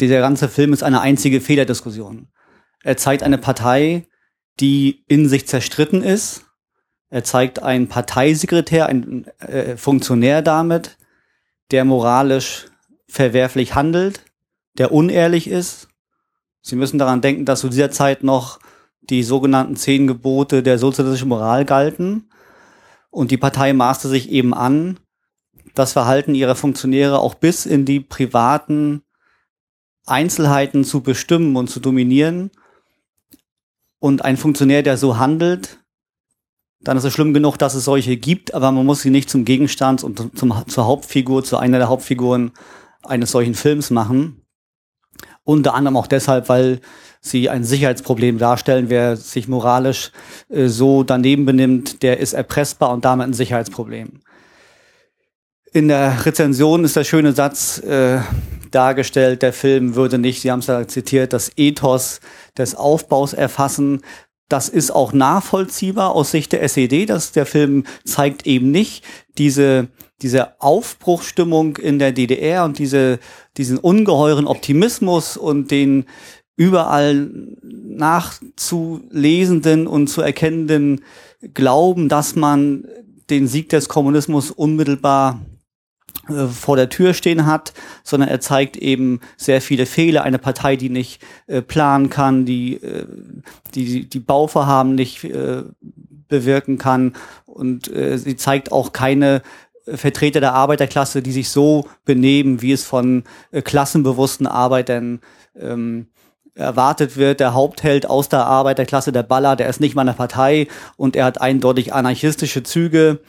dieser 0.00 0.20
ganze 0.20 0.48
Film 0.48 0.72
ist 0.72 0.82
eine 0.82 1.00
einzige 1.00 1.40
Fehlerdiskussion. 1.40 2.28
Er 2.82 2.96
zeigt 2.96 3.22
eine 3.22 3.38
Partei, 3.38 4.06
die 4.60 5.04
in 5.08 5.28
sich 5.28 5.46
zerstritten 5.46 6.02
ist. 6.02 6.44
Er 7.10 7.24
zeigt 7.24 7.62
einen 7.62 7.88
Parteisekretär, 7.88 8.86
einen 8.86 9.26
äh, 9.38 9.76
Funktionär 9.76 10.42
damit, 10.42 10.98
der 11.70 11.84
moralisch 11.84 12.66
verwerflich 13.08 13.74
handelt, 13.74 14.24
der 14.76 14.92
unehrlich 14.92 15.48
ist. 15.48 15.88
Sie 16.60 16.76
müssen 16.76 16.98
daran 16.98 17.20
denken, 17.20 17.44
dass 17.44 17.60
zu 17.60 17.68
dieser 17.68 17.90
Zeit 17.90 18.22
noch 18.22 18.60
die 19.10 19.22
sogenannten 19.22 19.76
zehn 19.76 20.06
Gebote 20.06 20.62
der 20.62 20.78
sozialistischen 20.78 21.28
Moral 21.28 21.64
galten. 21.64 22.30
Und 23.10 23.30
die 23.30 23.36
Partei 23.36 23.72
maßte 23.72 24.08
sich 24.08 24.30
eben 24.30 24.54
an, 24.54 24.98
das 25.74 25.92
Verhalten 25.92 26.34
ihrer 26.34 26.54
Funktionäre 26.54 27.20
auch 27.20 27.34
bis 27.34 27.64
in 27.64 27.84
die 27.84 28.00
privaten 28.00 29.02
Einzelheiten 30.06 30.84
zu 30.84 31.02
bestimmen 31.02 31.56
und 31.56 31.68
zu 31.68 31.80
dominieren. 31.80 32.50
Und 33.98 34.24
ein 34.24 34.36
Funktionär, 34.36 34.82
der 34.82 34.96
so 34.96 35.18
handelt, 35.18 35.78
dann 36.80 36.96
ist 36.96 37.04
es 37.04 37.12
schlimm 37.12 37.34
genug, 37.34 37.58
dass 37.58 37.74
es 37.74 37.84
solche 37.84 38.16
gibt, 38.16 38.54
aber 38.54 38.70
man 38.70 38.86
muss 38.86 39.02
sie 39.02 39.10
nicht 39.10 39.28
zum 39.28 39.44
Gegenstand 39.44 40.04
und 40.04 40.38
zum, 40.38 40.64
zur 40.68 40.86
Hauptfigur, 40.86 41.42
zu 41.42 41.56
einer 41.56 41.78
der 41.78 41.88
Hauptfiguren 41.88 42.52
eines 43.02 43.32
solchen 43.32 43.54
Films 43.54 43.90
machen. 43.90 44.42
Unter 45.42 45.74
anderem 45.74 45.96
auch 45.96 46.06
deshalb, 46.06 46.48
weil 46.48 46.80
sie 47.20 47.48
ein 47.48 47.64
Sicherheitsproblem 47.64 48.38
darstellen. 48.38 48.86
Wer 48.88 49.16
sich 49.16 49.48
moralisch 49.48 50.12
äh, 50.48 50.68
so 50.68 51.02
daneben 51.02 51.44
benimmt, 51.46 52.02
der 52.02 52.20
ist 52.20 52.32
erpressbar 52.32 52.92
und 52.92 53.04
damit 53.04 53.28
ein 53.28 53.32
Sicherheitsproblem. 53.34 54.20
In 55.72 55.88
der 55.88 56.24
Rezension 56.24 56.84
ist 56.84 56.96
der 56.96 57.04
schöne 57.04 57.32
Satz 57.32 57.78
äh, 57.78 58.20
dargestellt, 58.70 59.42
der 59.42 59.52
Film 59.52 59.94
würde 59.94 60.18
nicht, 60.18 60.40
Sie 60.40 60.50
haben 60.50 60.60
es 60.60 60.66
ja 60.66 60.86
zitiert, 60.86 61.32
das 61.32 61.52
Ethos 61.56 62.20
des 62.56 62.74
Aufbaus 62.74 63.32
erfassen. 63.32 64.02
Das 64.48 64.70
ist 64.70 64.90
auch 64.90 65.12
nachvollziehbar 65.12 66.14
aus 66.14 66.30
Sicht 66.30 66.52
der 66.52 66.62
SED, 66.62 67.06
dass 67.06 67.32
der 67.32 67.44
Film 67.44 67.84
zeigt 68.04 68.46
eben 68.46 68.70
nicht 68.70 69.04
diese, 69.36 69.88
diese 70.22 70.60
Aufbruchstimmung 70.60 71.76
in 71.76 71.98
der 71.98 72.12
DDR 72.12 72.64
und 72.64 72.78
diese, 72.78 73.18
diesen 73.58 73.76
ungeheuren 73.78 74.46
Optimismus 74.46 75.36
und 75.36 75.70
den 75.70 76.06
überall 76.58 77.30
nachzulesenden 77.62 79.86
und 79.86 80.08
zu 80.08 80.20
erkennenden 80.20 81.02
Glauben, 81.54 82.08
dass 82.08 82.34
man 82.34 82.84
den 83.30 83.46
Sieg 83.46 83.68
des 83.68 83.88
Kommunismus 83.88 84.50
unmittelbar 84.50 85.40
äh, 86.28 86.48
vor 86.48 86.74
der 86.74 86.88
Tür 86.88 87.14
stehen 87.14 87.46
hat, 87.46 87.74
sondern 88.02 88.28
er 88.28 88.40
zeigt 88.40 88.76
eben 88.76 89.20
sehr 89.36 89.60
viele 89.60 89.86
Fehler. 89.86 90.24
Eine 90.24 90.40
Partei, 90.40 90.74
die 90.74 90.90
nicht 90.90 91.22
äh, 91.46 91.62
planen 91.62 92.10
kann, 92.10 92.44
die, 92.44 92.82
äh, 92.82 93.06
die 93.76 94.08
die 94.08 94.20
Bauvorhaben 94.20 94.96
nicht 94.96 95.22
äh, 95.22 95.62
bewirken 96.26 96.76
kann 96.76 97.12
und 97.46 97.86
äh, 97.94 98.18
sie 98.18 98.34
zeigt 98.34 98.72
auch 98.72 98.92
keine 98.92 99.42
Vertreter 99.86 100.40
der 100.40 100.54
Arbeiterklasse, 100.54 101.22
die 101.22 101.32
sich 101.32 101.50
so 101.50 101.86
benehmen, 102.04 102.60
wie 102.60 102.72
es 102.72 102.84
von 102.84 103.24
klassenbewussten 103.64 104.46
Arbeitern 104.46 105.20
ähm, 105.58 106.08
erwartet 106.58 107.16
wird. 107.16 107.40
Der 107.40 107.54
Hauptheld 107.54 108.08
aus 108.08 108.28
der 108.28 108.46
Arbeiterklasse, 108.46 109.12
der 109.12 109.22
Baller, 109.22 109.56
der 109.56 109.68
ist 109.68 109.80
nicht 109.80 109.94
mal 109.94 110.02
eine 110.02 110.14
Partei 110.14 110.68
und 110.96 111.16
er 111.16 111.24
hat 111.24 111.40
eindeutig 111.40 111.92
anarchistische 111.94 112.62
Züge 112.62 113.20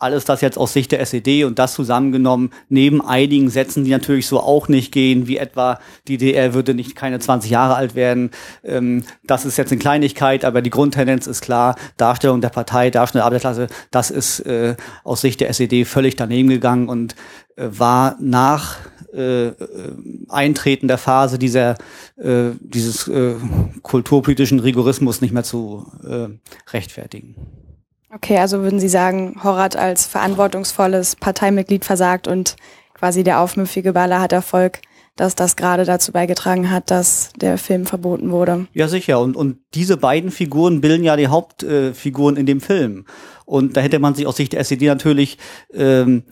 alles 0.00 0.24
das 0.24 0.40
jetzt 0.40 0.58
aus 0.58 0.72
Sicht 0.72 0.92
der 0.92 1.00
SED 1.00 1.44
und 1.44 1.58
das 1.58 1.74
zusammengenommen, 1.74 2.50
neben 2.68 3.04
einigen 3.04 3.50
Sätzen, 3.50 3.84
die 3.84 3.90
natürlich 3.90 4.26
so 4.26 4.40
auch 4.40 4.68
nicht 4.68 4.92
gehen, 4.92 5.28
wie 5.28 5.36
etwa 5.36 5.78
die 6.08 6.16
DR 6.16 6.54
würde 6.54 6.74
nicht 6.74 6.96
keine 6.96 7.20
20 7.20 7.50
Jahre 7.50 7.74
alt 7.74 7.94
werden. 7.94 8.30
Ähm, 8.64 9.04
das 9.24 9.44
ist 9.44 9.58
jetzt 9.58 9.70
eine 9.70 9.78
Kleinigkeit, 9.78 10.44
aber 10.44 10.62
die 10.62 10.70
Grundtendenz 10.70 11.26
ist 11.26 11.42
klar. 11.42 11.76
Darstellung 11.96 12.40
der 12.40 12.48
Partei, 12.48 12.90
Darstellung 12.90 13.20
der 13.20 13.26
Arbeiterklasse, 13.26 13.66
das 13.90 14.10
ist 14.10 14.40
äh, 14.40 14.74
aus 15.04 15.20
Sicht 15.20 15.40
der 15.40 15.50
SED 15.50 15.84
völlig 15.84 16.16
daneben 16.16 16.48
gegangen 16.48 16.88
und 16.88 17.14
äh, 17.56 17.68
war 17.70 18.16
nach 18.20 18.78
äh, 19.12 19.48
äh, 19.48 19.54
Eintreten 20.28 20.86
der 20.88 20.98
Phase 20.98 21.38
dieser 21.38 21.76
äh, 22.16 22.50
dieses 22.60 23.08
äh, 23.08 23.34
kulturpolitischen 23.82 24.60
Rigorismus 24.60 25.20
nicht 25.20 25.32
mehr 25.32 25.42
zu 25.42 25.86
äh, 26.08 26.28
rechtfertigen. 26.72 27.34
Okay, 28.12 28.38
also 28.38 28.62
würden 28.62 28.80
Sie 28.80 28.88
sagen, 28.88 29.36
Horat 29.42 29.76
als 29.76 30.06
verantwortungsvolles 30.06 31.16
Parteimitglied 31.16 31.84
versagt 31.84 32.26
und 32.26 32.56
quasi 32.94 33.22
der 33.22 33.40
aufmüpfige 33.40 33.92
Baller 33.92 34.20
hat 34.20 34.32
Erfolg, 34.32 34.80
dass 35.14 35.34
das 35.34 35.54
gerade 35.54 35.84
dazu 35.84 36.12
beigetragen 36.12 36.70
hat, 36.70 36.90
dass 36.90 37.32
der 37.40 37.58
Film 37.58 37.86
verboten 37.86 38.30
wurde. 38.30 38.66
Ja, 38.72 38.88
sicher. 38.88 39.20
Und, 39.20 39.36
und 39.36 39.58
diese 39.74 39.96
beiden 39.96 40.30
Figuren 40.30 40.80
bilden 40.80 41.04
ja 41.04 41.14
die 41.16 41.28
Hauptfiguren 41.28 42.36
äh, 42.36 42.40
in 42.40 42.46
dem 42.46 42.60
Film. 42.60 43.04
Und 43.44 43.76
da 43.76 43.80
hätte 43.80 43.98
man 43.98 44.14
sich 44.14 44.26
aus 44.26 44.36
Sicht 44.36 44.52
der 44.54 44.60
SED 44.60 44.86
natürlich 44.86 45.38
ähm, 45.72 46.24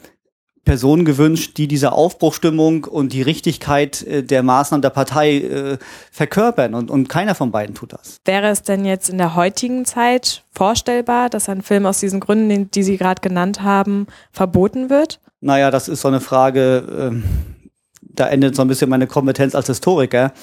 Personen 0.68 1.06
gewünscht, 1.06 1.56
die 1.56 1.66
diese 1.66 1.92
Aufbruchstimmung 1.92 2.84
und 2.84 3.14
die 3.14 3.22
Richtigkeit 3.22 4.02
äh, 4.02 4.22
der 4.22 4.42
Maßnahmen 4.42 4.82
der 4.82 4.90
Partei 4.90 5.38
äh, 5.38 5.78
verkörpern. 6.12 6.74
Und, 6.74 6.90
und 6.90 7.08
keiner 7.08 7.34
von 7.34 7.50
beiden 7.50 7.74
tut 7.74 7.94
das. 7.94 8.18
Wäre 8.26 8.48
es 8.48 8.64
denn 8.64 8.84
jetzt 8.84 9.08
in 9.08 9.16
der 9.16 9.34
heutigen 9.34 9.86
Zeit 9.86 10.44
vorstellbar, 10.52 11.30
dass 11.30 11.48
ein 11.48 11.62
Film 11.62 11.86
aus 11.86 12.00
diesen 12.00 12.20
Gründen, 12.20 12.70
die 12.70 12.82
Sie 12.82 12.98
gerade 12.98 13.22
genannt 13.22 13.62
haben, 13.62 14.08
verboten 14.30 14.90
wird? 14.90 15.20
Naja, 15.40 15.70
das 15.70 15.88
ist 15.88 16.02
so 16.02 16.08
eine 16.08 16.20
Frage, 16.20 17.12
äh, 17.14 17.22
da 18.02 18.28
endet 18.28 18.54
so 18.54 18.60
ein 18.60 18.68
bisschen 18.68 18.90
meine 18.90 19.06
Kompetenz 19.06 19.54
als 19.54 19.68
Historiker. 19.68 20.34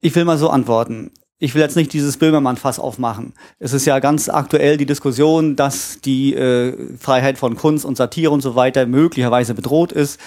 Ich 0.00 0.16
will 0.16 0.24
mal 0.24 0.38
so 0.38 0.50
antworten 0.50 1.12
ich 1.40 1.54
will 1.54 1.62
jetzt 1.62 1.74
nicht 1.74 1.92
dieses 1.92 2.18
Böhmermann-Fass 2.18 2.78
aufmachen. 2.78 3.32
Es 3.58 3.72
ist 3.72 3.86
ja 3.86 3.98
ganz 3.98 4.28
aktuell 4.28 4.76
die 4.76 4.86
Diskussion, 4.86 5.56
dass 5.56 6.00
die 6.02 6.34
äh, 6.34 6.96
Freiheit 6.98 7.38
von 7.38 7.56
Kunst 7.56 7.86
und 7.86 7.96
Satire 7.96 8.30
und 8.30 8.42
so 8.42 8.54
weiter 8.54 8.86
möglicherweise 8.86 9.54
bedroht 9.54 9.90
ist. 9.90 10.20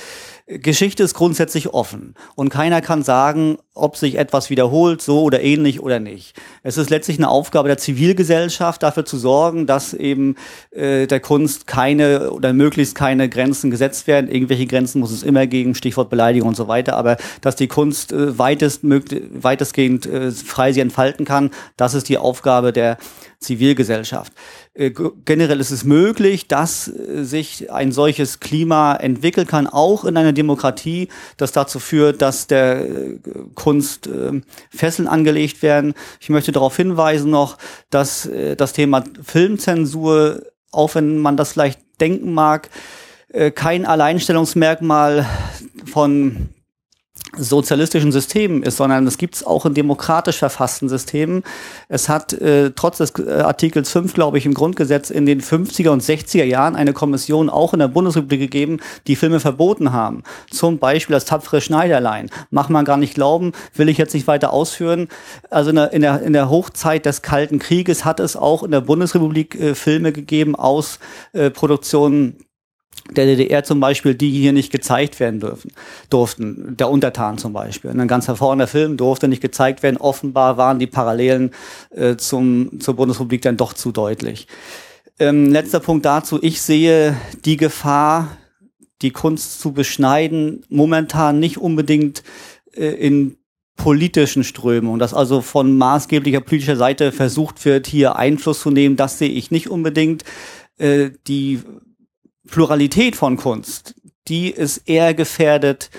Geschichte 0.46 1.04
ist 1.04 1.14
grundsätzlich 1.14 1.74
offen 1.74 2.16
und 2.36 2.50
keiner 2.50 2.82
kann 2.82 3.02
sagen, 3.02 3.58
ob 3.74 3.96
sich 3.96 4.18
etwas 4.18 4.50
wiederholt, 4.50 5.02
so 5.02 5.24
oder 5.24 5.42
ähnlich 5.42 5.80
oder 5.80 6.02
nicht. 6.02 6.36
Es 6.64 6.78
ist 6.78 6.90
letztlich 6.90 7.18
eine 7.18 7.30
Aufgabe 7.30 7.70
der 7.70 7.78
Zivilgesellschaft, 7.78 8.84
dafür 8.84 9.06
zu 9.06 9.18
sorgen, 9.18 9.68
dass 9.68 9.94
eben 9.94 10.36
äh, 10.72 11.08
der 11.08 11.22
Kunst 11.22 11.66
keine 11.66 12.32
oder 12.32 12.52
möglichst 12.52 12.94
keine 12.94 13.30
Grenzen 13.30 13.72
gesetzt 13.72 14.06
werden. 14.06 14.30
Irgendwelche 14.30 14.68
Grenzen 14.68 15.00
muss 15.00 15.12
es 15.12 15.24
immer 15.24 15.48
geben, 15.48 15.76
Stichwort 15.76 16.10
Beleidigung 16.10 16.50
und 16.50 16.56
so 16.56 16.68
weiter, 16.68 16.98
aber 16.98 17.16
dass 17.40 17.56
die 17.56 17.70
Kunst 17.70 18.12
äh, 18.12 18.38
weitest, 18.38 18.82
weitestgehend 18.84 20.06
äh, 20.06 20.32
frei 20.32 20.74
sie 20.74 20.82
entfalten 20.82 21.26
kann, 21.26 21.52
das 21.78 21.94
ist 21.94 22.10
die 22.10 22.18
Aufgabe 22.18 22.74
der 22.74 22.98
Zivilgesellschaft. 23.40 24.34
Äh, 24.76 24.92
generell 25.26 25.60
ist 25.60 25.70
es 25.70 25.84
möglich, 25.84 26.48
dass 26.48 26.88
äh, 26.88 27.24
sich 27.24 27.72
ein 27.72 27.92
solches 27.92 28.40
Klima 28.40 28.96
entwickeln 28.96 29.46
kann, 29.46 29.68
auch 29.68 30.04
in 30.04 30.18
einer 30.18 30.34
Demokratie, 30.34 31.10
das 31.38 31.52
dazu 31.52 31.80
führt, 31.80 32.24
dass 32.24 32.48
der 32.48 32.90
äh, 32.90 33.20
Kunst 33.54 34.10
Fesseln 34.70 35.08
angelegt 35.08 35.62
werden. 35.62 35.94
Ich 36.20 36.30
möchte 36.30 36.52
darauf 36.52 36.76
hinweisen 36.76 37.30
noch, 37.30 37.58
dass 37.90 38.30
das 38.58 38.74
Thema 38.74 39.04
Filmzensur, 39.22 40.44
auch 40.72 40.96
wenn 40.96 41.18
man 41.20 41.38
das 41.38 41.54
vielleicht 41.54 41.80
denken 42.00 42.34
mag, 42.34 42.70
kein 43.56 43.86
Alleinstellungsmerkmal 43.86 45.26
von 45.86 46.50
sozialistischen 47.38 48.12
Systemen 48.12 48.64
ist, 48.64 48.78
sondern 48.78 49.08
es 49.08 49.18
gibt 49.18 49.36
es 49.36 49.46
auch 49.46 49.66
in 49.66 49.74
demokratisch 49.74 50.38
verfassten 50.38 50.90
Systemen. 50.90 51.44
Es 51.90 52.10
hat 52.10 52.34
äh, 52.34 52.72
trotz 52.76 52.98
des 52.98 53.14
äh, 53.20 53.42
Artikels 53.42 53.92
5, 53.92 54.14
glaube 54.14 54.38
ich, 54.38 54.46
im 54.46 54.54
Grundgesetz 54.54 55.10
in 55.10 55.26
den 55.26 55.42
50er 55.42 55.90
und 55.90 56.04
60er 56.04 56.44
Jahren 56.44 56.76
eine 56.76 56.94
Kommission 56.94 57.50
auch 57.50 57.74
in 57.74 57.80
der 57.80 57.88
Bundesrepublik 57.88 58.40
gegeben, 58.40 58.80
die 59.08 59.16
Filme 59.16 59.40
verboten 59.40 59.94
haben. 59.94 60.24
Zum 60.52 60.80
Beispiel 60.80 61.14
das 61.14 61.26
tapfere 61.26 61.62
Schneiderlein. 61.62 62.30
Macht 62.52 62.70
man 62.70 62.86
gar 62.86 62.98
nicht 62.98 63.16
glauben, 63.16 63.54
will 63.74 63.90
ich 63.90 63.98
jetzt 63.98 64.14
nicht 64.14 64.28
weiter 64.28 64.54
ausführen. 64.54 65.08
Also 65.50 65.72
in 65.72 65.76
der, 65.76 65.94
in 65.94 66.02
der, 66.02 66.22
in 66.22 66.34
der 66.34 66.50
Hochzeit 66.50 67.06
des 67.06 67.22
Kalten 67.22 67.60
Krieges 67.60 68.06
hat 68.06 68.20
es 68.20 68.36
auch 68.36 68.64
in 68.64 68.72
der 68.72 68.82
Bundesrepublik 68.82 69.56
äh, 69.56 69.76
Filme 69.76 70.12
gegeben 70.12 70.56
aus 70.56 71.00
äh, 71.34 71.50
Produktionen 71.50 72.38
der 73.12 73.26
DDR 73.26 73.64
zum 73.64 73.80
Beispiel, 73.80 74.16
die 74.16 74.32
hier 74.32 74.54
nicht 74.54 74.72
gezeigt 74.72 75.20
werden 75.20 75.40
dürfen, 75.40 75.72
durften. 76.10 76.78
Der 76.78 76.90
Untertan 76.90 77.38
zum 77.38 77.52
Beispiel. 77.52 77.92
Ein 77.92 78.08
ganz 78.08 78.28
hervorragender 78.28 78.68
Film 78.68 78.98
durfte 78.98 79.28
nicht 79.28 79.42
gezeigt 79.42 79.84
werden. 79.84 79.98
Offenbar 79.98 80.58
waren 80.58 80.80
die 80.80 80.88
Parallelen 80.88 81.52
äh, 81.92 82.16
zum, 82.16 82.80
zur 82.80 82.96
Bundesrepublik 82.96 83.42
dann 83.42 83.58
doch 83.58 83.74
zu 83.74 83.92
deutlich. 83.92 84.48
Ähm, 85.20 85.52
letzter 85.52 85.80
Punkt 85.80 86.06
dazu. 86.06 86.40
Ich 86.42 86.62
sehe 86.62 87.16
die 87.46 87.58
Gefahr, 87.58 88.38
die 89.02 89.12
Kunst 89.12 89.60
zu 89.60 89.74
beschneiden, 89.74 90.66
momentan 90.70 91.40
nicht 91.40 91.58
unbedingt 91.58 92.24
äh, 92.74 92.88
in 92.88 93.38
politischen 93.76 94.44
Strömungen, 94.44 95.00
dass 95.00 95.14
also 95.14 95.42
von 95.42 95.78
maßgeblicher 95.78 96.42
politischer 96.42 96.78
Seite 96.78 97.12
versucht 97.12 97.66
wird, 97.66 97.88
hier 97.88 98.16
Einfluss 98.16 98.62
zu 98.62 98.72
nehmen, 98.72 98.96
das 98.96 99.18
sehe 99.18 99.30
ich 99.30 99.52
nicht 99.52 99.70
unbedingt. 99.70 100.24
Äh, 100.78 101.12
die 101.28 101.62
Pluralität 102.50 103.16
von 103.16 103.38
Kunst, 103.38 103.96
die 104.28 104.50
ist 104.50 104.90
eher 104.90 105.14
gefährdet 105.14 105.90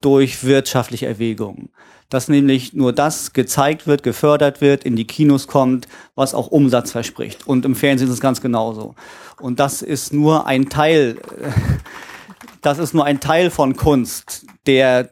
durch 0.00 0.44
wirtschaftliche 0.44 1.06
Erwägungen. 1.06 1.70
Dass 2.08 2.28
nämlich 2.28 2.72
nur 2.72 2.92
das 2.92 3.32
gezeigt 3.32 3.86
wird, 3.86 4.02
gefördert 4.02 4.60
wird, 4.60 4.84
in 4.84 4.96
die 4.96 5.06
Kinos 5.06 5.46
kommt, 5.46 5.86
was 6.16 6.34
auch 6.34 6.48
Umsatz 6.48 6.90
verspricht. 6.90 7.46
Und 7.46 7.64
im 7.64 7.76
Fernsehen 7.76 8.08
ist 8.08 8.14
es 8.14 8.20
ganz 8.20 8.40
genauso. 8.40 8.96
Und 9.40 9.60
das 9.60 9.82
ist 9.82 10.12
nur 10.12 10.46
ein 10.46 10.68
Teil, 10.68 11.18
das 12.62 12.78
ist 12.78 12.94
nur 12.94 13.04
ein 13.04 13.20
Teil 13.20 13.50
von 13.50 13.76
Kunst, 13.76 14.46
der 14.66 15.10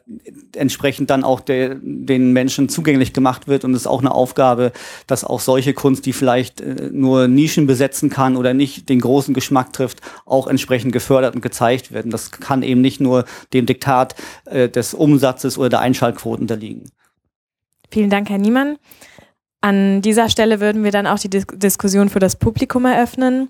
entsprechend 0.55 1.09
dann 1.09 1.23
auch 1.23 1.39
der, 1.39 1.75
den 1.75 2.31
Menschen 2.33 2.69
zugänglich 2.69 3.13
gemacht 3.13 3.47
wird. 3.47 3.65
Und 3.65 3.73
es 3.73 3.81
ist 3.81 3.87
auch 3.87 4.01
eine 4.01 4.13
Aufgabe, 4.13 4.71
dass 5.07 5.23
auch 5.23 5.39
solche 5.39 5.73
Kunst, 5.73 6.05
die 6.05 6.13
vielleicht 6.13 6.61
äh, 6.61 6.89
nur 6.91 7.27
Nischen 7.27 7.67
besetzen 7.67 8.09
kann 8.09 8.37
oder 8.37 8.53
nicht 8.53 8.89
den 8.89 9.01
großen 9.01 9.33
Geschmack 9.33 9.73
trifft, 9.73 10.01
auch 10.25 10.47
entsprechend 10.47 10.91
gefördert 10.91 11.35
und 11.35 11.41
gezeigt 11.41 11.91
werden. 11.91 12.11
Das 12.11 12.31
kann 12.31 12.63
eben 12.63 12.81
nicht 12.81 13.01
nur 13.01 13.25
dem 13.53 13.65
Diktat 13.65 14.15
äh, 14.45 14.69
des 14.69 14.93
Umsatzes 14.93 15.57
oder 15.57 15.69
der 15.69 15.79
Einschaltquoten 15.79 16.43
unterliegen. 16.43 16.91
Vielen 17.91 18.09
Dank, 18.09 18.29
Herr 18.29 18.37
Niemann. 18.37 18.77
An 19.61 20.01
dieser 20.01 20.29
Stelle 20.29 20.61
würden 20.61 20.83
wir 20.83 20.91
dann 20.91 21.05
auch 21.05 21.19
die 21.19 21.29
Dis 21.29 21.45
Diskussion 21.51 22.07
für 22.07 22.19
das 22.19 22.37
Publikum 22.37 22.85
eröffnen. 22.85 23.49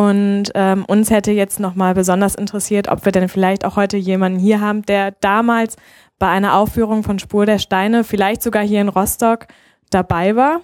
Und 0.00 0.44
ähm, 0.54 0.86
uns 0.86 1.10
hätte 1.10 1.30
jetzt 1.30 1.60
nochmal 1.60 1.92
besonders 1.92 2.34
interessiert, 2.34 2.88
ob 2.88 3.04
wir 3.04 3.12
denn 3.12 3.28
vielleicht 3.28 3.66
auch 3.66 3.76
heute 3.76 3.98
jemanden 3.98 4.38
hier 4.38 4.62
haben, 4.62 4.80
der 4.80 5.10
damals 5.10 5.76
bei 6.18 6.26
einer 6.26 6.54
Aufführung 6.54 7.02
von 7.02 7.18
Spur 7.18 7.44
der 7.44 7.58
Steine, 7.58 8.02
vielleicht 8.02 8.42
sogar 8.42 8.62
hier 8.62 8.80
in 8.80 8.88
Rostock, 8.88 9.46
dabei 9.90 10.36
war. 10.36 10.62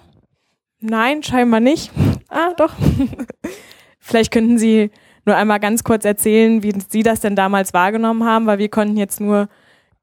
Nein, 0.79 1.21
scheinbar 1.21 1.59
nicht. 1.59 1.91
Ah, 2.29 2.51
doch. 2.57 2.73
vielleicht 3.99 4.33
könnten 4.33 4.57
Sie 4.57 4.91
nur 5.25 5.37
einmal 5.37 5.61
ganz 5.61 5.85
kurz 5.85 6.03
erzählen, 6.03 6.61
wie 6.61 6.73
Sie 6.89 7.01
das 7.01 7.21
denn 7.21 7.37
damals 7.37 7.73
wahrgenommen 7.73 8.25
haben, 8.25 8.47
weil 8.47 8.57
wir 8.57 8.67
konnten 8.67 8.97
jetzt 8.97 9.21
nur 9.21 9.47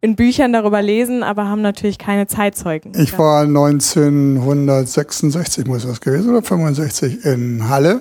in 0.01 0.17
Büchern 0.17 0.55
darüber 0.55 0.81
lesen, 0.81 1.23
aber 1.23 1.49
haben 1.49 1.61
natürlich 1.61 1.99
keine 1.99 2.27
Zeitzeugen. 2.27 2.93
Ich 2.97 3.19
war 3.19 3.43
1966, 3.43 5.67
muss 5.67 5.87
das 5.87 6.01
gewesen, 6.01 6.31
oder 6.31 6.43
65 6.43 7.27
in 7.27 7.69
Halle, 7.69 8.01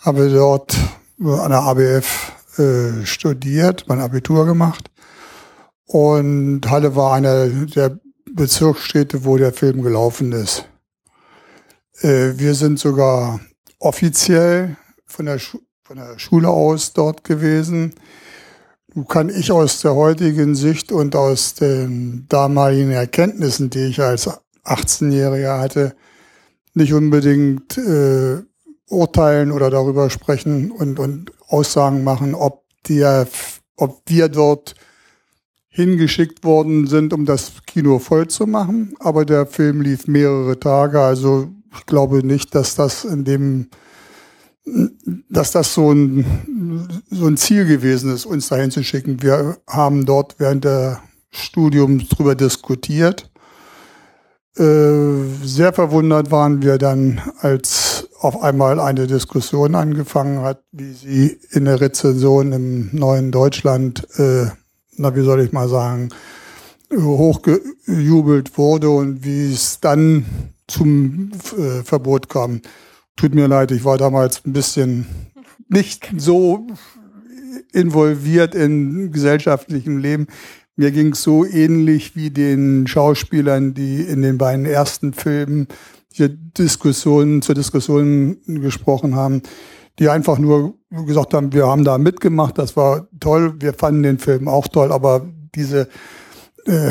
habe 0.00 0.30
dort 0.30 0.76
an 1.18 1.50
der 1.50 1.62
ABF 1.62 2.32
äh, 2.58 3.04
studiert, 3.04 3.84
mein 3.88 4.00
Abitur 4.00 4.46
gemacht. 4.46 4.90
Und 5.86 6.70
Halle 6.70 6.96
war 6.96 7.14
einer 7.14 7.48
der 7.48 7.98
Bezirksstädte, 8.32 9.24
wo 9.24 9.36
der 9.36 9.52
Film 9.52 9.82
gelaufen 9.82 10.32
ist. 10.32 10.66
Äh, 12.00 12.32
wir 12.36 12.54
sind 12.54 12.78
sogar 12.78 13.40
offiziell 13.78 14.76
von 15.04 15.26
der, 15.26 15.38
von 15.38 15.96
der 15.96 16.18
Schule 16.18 16.48
aus 16.48 16.92
dort 16.92 17.24
gewesen. 17.24 17.94
Nun 18.94 19.06
kann 19.06 19.28
ich 19.28 19.52
aus 19.52 19.80
der 19.82 19.94
heutigen 19.94 20.54
Sicht 20.54 20.92
und 20.92 21.14
aus 21.14 21.54
den 21.54 22.26
damaligen 22.28 22.90
Erkenntnissen, 22.90 23.70
die 23.70 23.86
ich 23.86 24.00
als 24.00 24.30
18-Jähriger 24.64 25.58
hatte, 25.58 25.94
nicht 26.74 26.92
unbedingt 26.92 27.76
äh, 27.78 28.42
urteilen 28.90 29.52
oder 29.52 29.70
darüber 29.70 30.10
sprechen 30.10 30.70
und, 30.70 30.98
und 30.98 31.32
Aussagen 31.48 32.04
machen, 32.04 32.34
ob, 32.34 32.64
der, 32.88 33.26
ob 33.76 34.02
wir 34.06 34.28
dort 34.28 34.74
hingeschickt 35.68 36.44
worden 36.44 36.86
sind, 36.86 37.12
um 37.12 37.24
das 37.24 37.52
Kino 37.66 37.98
voll 37.98 38.28
zu 38.28 38.46
machen. 38.46 38.94
Aber 38.98 39.24
der 39.24 39.46
Film 39.46 39.80
lief 39.80 40.06
mehrere 40.06 40.58
Tage, 40.58 41.00
also 41.00 41.48
ich 41.72 41.86
glaube 41.86 42.26
nicht, 42.26 42.54
dass 42.54 42.74
das 42.74 43.04
in 43.04 43.24
dem 43.24 43.68
dass 45.28 45.52
das 45.52 45.74
so 45.74 45.90
ein, 45.90 46.24
so 47.10 47.26
ein 47.26 47.36
Ziel 47.36 47.66
gewesen 47.66 48.12
ist, 48.12 48.26
uns 48.26 48.48
dahin 48.48 48.70
zu 48.70 48.84
schicken. 48.84 49.22
Wir 49.22 49.56
haben 49.66 50.04
dort 50.04 50.36
während 50.38 50.64
der 50.64 51.00
Studiums 51.30 52.08
drüber 52.08 52.34
diskutiert. 52.34 53.30
Äh, 54.56 55.24
sehr 55.42 55.72
verwundert 55.72 56.30
waren 56.30 56.62
wir 56.62 56.78
dann, 56.78 57.20
als 57.40 57.89
auf 58.20 58.42
einmal 58.42 58.78
eine 58.78 59.06
Diskussion 59.06 59.74
angefangen 59.74 60.42
hat, 60.42 60.62
wie 60.72 60.92
sie 60.92 61.40
in 61.52 61.64
der 61.64 61.80
Rezension 61.80 62.52
im 62.52 62.90
neuen 62.92 63.32
Deutschland, 63.32 64.06
äh, 64.18 64.46
na 64.96 65.16
wie 65.16 65.22
soll 65.22 65.40
ich 65.40 65.52
mal 65.52 65.68
sagen, 65.68 66.10
hochgejubelt 66.94 68.58
wurde 68.58 68.90
und 68.90 69.24
wie 69.24 69.50
es 69.50 69.80
dann 69.80 70.26
zum 70.66 71.32
äh, 71.56 71.82
Verbot 71.82 72.28
kam. 72.28 72.60
Tut 73.16 73.34
mir 73.34 73.48
leid, 73.48 73.70
ich 73.70 73.84
war 73.86 73.96
damals 73.96 74.44
ein 74.44 74.52
bisschen 74.52 75.06
nicht 75.68 76.12
so 76.18 76.66
involviert 77.72 78.54
in 78.54 79.12
gesellschaftlichem 79.12 79.96
Leben. 79.96 80.26
Mir 80.76 80.90
ging 80.90 81.12
es 81.12 81.22
so 81.22 81.46
ähnlich 81.46 82.16
wie 82.16 82.30
den 82.30 82.86
Schauspielern, 82.86 83.72
die 83.72 84.02
in 84.02 84.20
den 84.20 84.36
beiden 84.36 84.66
ersten 84.66 85.14
Filmen 85.14 85.68
hier 86.12 86.28
Diskussionen 86.28 87.42
zur 87.42 87.54
Diskussion 87.54 88.38
gesprochen 88.46 89.14
haben, 89.14 89.42
die 89.98 90.08
einfach 90.08 90.38
nur 90.38 90.74
gesagt 90.90 91.34
haben, 91.34 91.52
wir 91.52 91.66
haben 91.66 91.84
da 91.84 91.98
mitgemacht, 91.98 92.58
das 92.58 92.76
war 92.76 93.08
toll, 93.20 93.54
wir 93.60 93.74
fanden 93.74 94.02
den 94.02 94.18
Film 94.18 94.48
auch 94.48 94.66
toll, 94.68 94.92
aber 94.92 95.26
diese, 95.54 95.88
äh, 96.64 96.90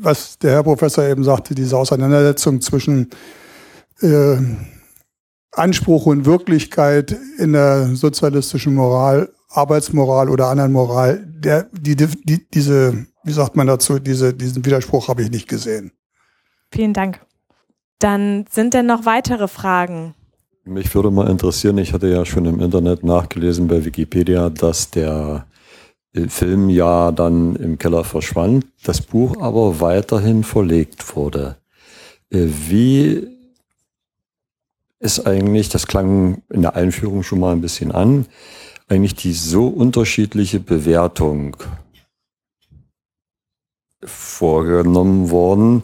was 0.00 0.38
der 0.38 0.52
Herr 0.52 0.62
Professor 0.62 1.04
eben 1.04 1.24
sagte, 1.24 1.54
diese 1.54 1.76
Auseinandersetzung 1.76 2.60
zwischen 2.60 3.10
äh, 4.00 4.36
Anspruch 5.52 6.06
und 6.06 6.24
Wirklichkeit 6.24 7.16
in 7.38 7.52
der 7.52 7.94
sozialistischen 7.94 8.74
Moral, 8.74 9.32
Arbeitsmoral 9.50 10.28
oder 10.28 10.48
anderen 10.48 10.72
Moral, 10.72 11.24
der, 11.26 11.68
die, 11.72 11.94
die, 11.94 12.48
diese, 12.52 13.06
wie 13.22 13.32
sagt 13.32 13.54
man 13.54 13.66
dazu, 13.66 13.98
diese, 13.98 14.32
diesen 14.32 14.64
Widerspruch 14.64 15.08
habe 15.08 15.22
ich 15.22 15.30
nicht 15.30 15.48
gesehen. 15.48 15.92
Vielen 16.72 16.94
Dank. 16.94 17.20
Dann 18.02 18.46
sind 18.50 18.74
denn 18.74 18.86
noch 18.86 19.06
weitere 19.06 19.46
Fragen? 19.46 20.14
Mich 20.64 20.92
würde 20.92 21.12
mal 21.12 21.30
interessieren, 21.30 21.78
ich 21.78 21.92
hatte 21.92 22.08
ja 22.08 22.24
schon 22.24 22.46
im 22.46 22.58
Internet 22.58 23.04
nachgelesen 23.04 23.68
bei 23.68 23.84
Wikipedia, 23.84 24.50
dass 24.50 24.90
der 24.90 25.46
Film 26.26 26.68
ja 26.68 27.12
dann 27.12 27.54
im 27.54 27.78
Keller 27.78 28.02
verschwand, 28.02 28.66
das 28.82 29.02
Buch 29.02 29.40
aber 29.40 29.80
weiterhin 29.80 30.42
verlegt 30.42 31.16
wurde. 31.16 31.58
Äh, 32.30 32.48
wie 32.68 33.28
ist 34.98 35.24
eigentlich, 35.24 35.68
das 35.68 35.86
klang 35.86 36.42
in 36.50 36.62
der 36.62 36.74
Einführung 36.74 37.22
schon 37.22 37.38
mal 37.38 37.52
ein 37.52 37.60
bisschen 37.60 37.92
an, 37.92 38.26
eigentlich 38.88 39.14
die 39.14 39.32
so 39.32 39.68
unterschiedliche 39.68 40.58
Bewertung 40.58 41.56
vorgenommen 44.04 45.30
worden, 45.30 45.82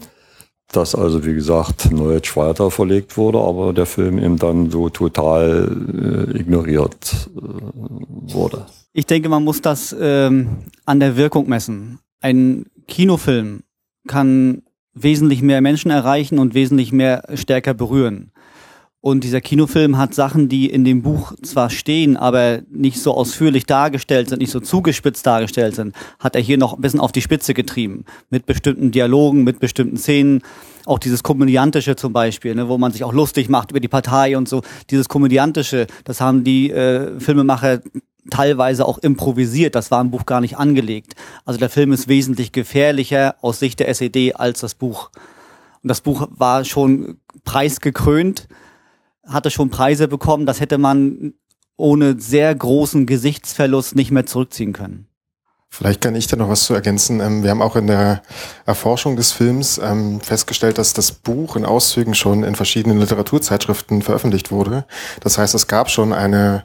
dass 0.73 0.95
also 0.95 1.25
wie 1.25 1.35
gesagt 1.35 1.91
Neuetsch 1.91 2.37
weiter 2.37 2.71
verlegt 2.71 3.17
wurde, 3.17 3.39
aber 3.41 3.73
der 3.73 3.87
Film 3.87 4.19
eben 4.19 4.39
dann 4.39 4.71
so 4.71 4.91
total 4.91 6.27
äh, 6.35 6.39
ignoriert 6.39 7.31
äh, 7.37 7.41
wurde. 8.33 8.67
Ich 8.93 9.07
denke, 9.07 9.29
man 9.29 9.45
muss 9.45 9.63
das 9.63 9.97
ähm, 9.99 10.65
an 10.85 11.01
der 11.01 11.17
Wirkung 11.17 11.49
messen. 11.49 12.01
Ein 12.21 12.67
Kinofilm 12.87 13.63
kann 14.07 14.63
wesentlich 14.95 15.43
mehr 15.43 15.61
Menschen 15.61 15.91
erreichen 15.91 16.39
und 16.39 16.55
wesentlich 16.55 16.93
mehr 16.93 17.23
stärker 17.35 17.75
berühren. 17.75 18.33
Und 19.01 19.23
dieser 19.23 19.41
Kinofilm 19.41 19.97
hat 19.97 20.13
Sachen, 20.13 20.49
die 20.49 20.69
in 20.69 20.85
dem 20.85 21.03
Buch 21.03 21.33
zwar 21.43 21.71
stehen, 21.71 22.17
aber 22.17 22.63
nicht 22.69 23.01
so 23.01 23.15
ausführlich 23.15 23.65
dargestellt 23.65 24.29
sind, 24.29 24.41
nicht 24.41 24.51
so 24.51 24.59
zugespitzt 24.59 25.25
dargestellt 25.25 25.77
sind, 25.77 25.95
hat 26.19 26.35
er 26.35 26.41
hier 26.41 26.59
noch 26.59 26.75
ein 26.75 26.81
bisschen 26.81 26.99
auf 26.99 27.13
die 27.13 27.23
Spitze 27.23 27.55
getrieben. 27.55 28.05
Mit 28.29 28.47
bestimmten 28.47 28.91
Dialogen, 28.91 29.45
mit 29.45 29.61
bestimmten 29.61 29.99
Szenen. 29.99 30.43
Auch 30.85 30.99
dieses 30.99 31.23
Komödiantische 31.23 31.95
zum 31.95 32.13
Beispiel, 32.13 32.57
ne, 32.57 32.69
wo 32.69 32.77
man 32.77 32.91
sich 32.91 33.05
auch 33.05 33.13
lustig 33.13 33.49
macht 33.49 33.71
über 33.71 33.79
die 33.79 33.89
Partei 33.89 34.37
und 34.37 34.49
so. 34.49 34.63
Dieses 34.91 35.09
Komödiantische, 35.09 35.87
das 36.03 36.21
haben 36.21 36.43
die 36.43 36.71
äh, 36.73 37.21
Filmemacher 37.21 37.81
teilweise 38.31 38.85
auch 38.85 38.99
improvisiert. 38.99 39.77
Das 39.77 39.93
war 39.93 40.01
im 40.01 40.11
Buch 40.11 40.27
gar 40.27 40.41
nicht 40.41 40.57
angelegt. 40.57 41.15
Also 41.45 41.61
der 41.61 41.71
Film 41.71 41.93
ist 41.93 42.09
wesentlich 42.09 42.51
gefährlicher 42.51 43.37
aus 43.43 43.61
Sicht 43.61 43.79
der 43.79 43.89
SED 43.89 44.35
als 44.35 44.61
das 44.61 44.75
Buch. 44.75 45.11
Und 45.85 45.89
das 45.89 46.01
Buch 46.01 46.27
war 46.33 46.65
schon 46.65 47.19
preisgekrönt 47.45 48.49
hatte 49.29 49.51
schon 49.51 49.71
Preise 49.71 50.09
bekommen, 50.09 50.47
das 50.47 50.61
hätte 50.61 50.79
man 50.79 51.35
ohne 51.77 52.21
sehr 52.21 52.55
großen 52.55 53.07
Gesichtsverlust 53.07 53.95
nicht 53.95 54.11
mehr 54.11 54.27
zurückziehen 54.27 54.73
können. 54.73 55.09
Vielleicht 55.71 56.01
kann 56.01 56.15
ich 56.15 56.27
da 56.27 56.37
noch 56.37 56.49
was 56.49 56.65
zu 56.65 56.75
ergänzen. 56.75 57.21
Ähm, 57.21 57.43
wir 57.43 57.51
haben 57.51 57.63
auch 57.63 57.77
in 57.77 57.87
der 57.87 58.23
Erforschung 58.65 59.17
des 59.17 59.33
Films 59.33 59.79
ähm, 59.79 60.21
festgestellt, 60.21 60.79
dass 60.79 60.95
das 60.95 61.13
Buch 61.13 61.57
in 61.57 61.67
Auszügen 61.67 62.15
schon 62.15 62.43
in 62.43 62.55
verschiedenen 62.55 62.99
Literaturzeitschriften 62.99 64.03
veröffentlicht 64.03 64.51
wurde. 64.51 64.87
Das 65.21 65.37
heißt, 65.37 65.55
es 65.55 65.67
gab 65.67 65.91
schon 65.91 66.13
eine 66.15 66.65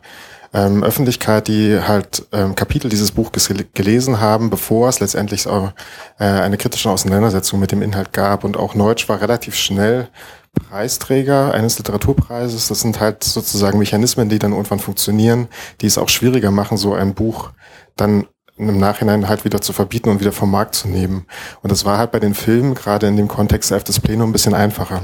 ähm, 0.54 0.84
Öffentlichkeit, 0.84 1.48
die 1.48 1.80
halt 1.80 2.28
Kapitel 2.56 2.88
dieses 2.88 3.12
Buches 3.12 3.52
gelesen 3.74 4.22
haben, 4.22 4.50
bevor 4.50 4.88
es 4.88 5.00
letztendlich 5.00 5.48
äh, 5.48 5.72
eine 6.18 6.58
kritische 6.58 6.90
Auseinandersetzung 6.90 7.60
mit 7.60 7.72
dem 7.72 7.82
Inhalt 7.82 8.14
gab. 8.14 8.44
Und 8.44 8.56
auch 8.56 8.74
Neutsch 8.74 9.10
war 9.10 9.20
relativ 9.20 9.56
schnell 9.56 10.10
Preisträger 10.54 11.54
eines 11.54 11.78
Literaturpreises. 11.78 12.68
Das 12.68 12.82
sind 12.82 13.00
halt 13.00 13.24
sozusagen 13.24 13.80
Mechanismen, 13.80 14.30
die 14.30 14.40
dann 14.40 14.52
irgendwann 14.52 14.80
funktionieren, 14.80 15.48
die 15.82 15.88
es 15.88 15.98
auch 15.98 16.10
schwieriger 16.10 16.52
machen, 16.52 16.78
so 16.78 16.94
ein 16.94 17.14
Buch 17.14 17.52
dann 17.96 18.28
im 18.58 18.80
Nachhinein 18.80 19.28
halt 19.28 19.46
wieder 19.46 19.62
zu 19.62 19.74
verbieten 19.74 20.10
und 20.10 20.20
wieder 20.20 20.32
vom 20.32 20.52
Markt 20.52 20.76
zu 20.76 20.88
nehmen. 20.88 21.26
Und 21.62 21.72
das 21.72 21.86
war 21.86 21.98
halt 21.98 22.12
bei 22.12 22.20
den 22.20 22.36
Filmen, 22.36 22.76
gerade 22.76 23.08
in 23.08 23.18
dem 23.18 23.28
Kontext 23.28 23.72
Elftes 23.72 24.00
Plenum, 24.00 24.30
ein 24.30 24.34
bisschen 24.34 24.54
einfacher. 24.54 25.02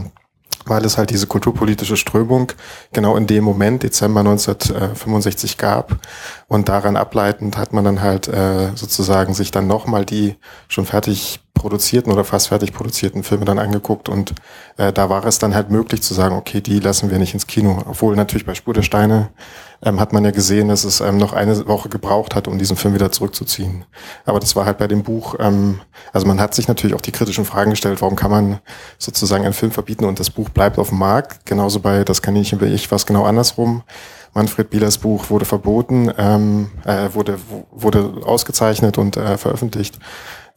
weil 0.66 0.86
es 0.86 0.98
halt 0.98 1.10
diese 1.10 1.26
kulturpolitische 1.26 1.98
Strömung 1.98 2.52
genau 2.94 3.16
in 3.18 3.26
dem 3.26 3.44
Moment, 3.44 3.82
Dezember 3.82 4.20
1965, 4.20 5.58
gab. 5.58 5.98
Und 6.48 6.70
daran 6.70 6.96
ableitend 6.96 7.58
hat 7.58 7.74
man 7.74 7.86
dann 7.86 8.02
halt 8.02 8.28
äh, 8.28 8.76
sozusagen 8.76 9.34
sich 9.34 9.52
dann 9.52 9.68
nochmal 9.68 10.06
die 10.06 10.36
schon 10.68 10.86
fertig 10.86 11.40
produzierten 11.60 12.12
oder 12.12 12.24
fast 12.24 12.48
fertig 12.48 12.74
produzierten 12.74 13.24
Filme 13.24 13.46
dann 13.46 13.60
angeguckt 13.60 14.10
und 14.10 14.34
äh, 14.78 14.92
da 14.92 15.10
war 15.10 15.26
es 15.26 15.38
dann 15.38 15.54
halt 15.54 15.70
möglich 15.70 16.02
zu 16.02 16.14
sagen, 16.14 16.36
okay, 16.36 16.62
die 16.62 16.80
lassen 16.80 17.12
wir 17.12 17.20
nicht 17.20 17.34
ins 17.34 17.46
Kino. 17.46 17.84
Obwohl 17.88 18.16
natürlich 18.16 18.46
bei 18.46 18.56
Spur 18.56 18.74
der 18.74 18.82
Steine 18.82 19.30
ähm, 19.84 20.00
hat 20.00 20.14
man 20.14 20.26
ja 20.26 20.32
gesehen, 20.32 20.70
dass 20.70 20.84
es 20.84 21.02
ähm, 21.02 21.18
noch 21.18 21.34
eine 21.34 21.68
Woche 21.68 21.90
gebraucht 21.90 22.34
hat, 22.34 22.48
um 22.48 22.58
diesen 22.58 22.78
Film 22.78 22.94
wieder 22.94 23.12
zurückzuziehen. 23.12 23.86
Aber 24.26 24.40
das 24.40 24.56
war 24.56 24.66
halt 24.66 24.78
bei 24.78 24.88
dem 24.88 25.04
Buch, 25.04 25.36
ähm, 25.40 25.82
also 26.14 26.26
man 26.26 26.40
hat 26.40 26.56
sich 26.56 26.68
natürlich 26.68 26.96
auch 26.96 27.02
die 27.02 27.12
kritischen 27.12 27.46
Fragen 27.46 27.72
gestellt, 27.72 28.02
warum 28.02 28.16
kann 28.16 28.32
man 28.32 28.60
sozusagen 28.98 29.44
einen 29.44 29.54
Film 29.54 29.72
verbieten 29.72 30.06
und 30.06 30.20
das 30.20 30.30
Buch 30.30 30.50
bleibt 30.50 30.80
auf 30.80 30.90
dem 30.90 30.98
Markt. 30.98 31.46
Genauso 31.46 31.80
bei 31.80 32.04
Das 32.04 32.22
kann 32.22 32.36
ich 32.36 32.54
über 32.54 32.66
ich 32.66 32.92
was 32.92 33.06
genau 33.06 33.26
andersrum. 33.26 33.84
Manfred 34.34 34.70
Bielers 34.70 34.98
Buch 34.98 35.30
wurde 35.30 35.46
verboten, 35.46 36.12
ähm, 36.18 36.72
äh, 36.86 37.10
wurde, 37.14 37.40
wurde 37.72 38.22
ausgezeichnet 38.24 38.98
und 38.98 39.18
äh, 39.18 39.38
veröffentlicht. 39.38 40.00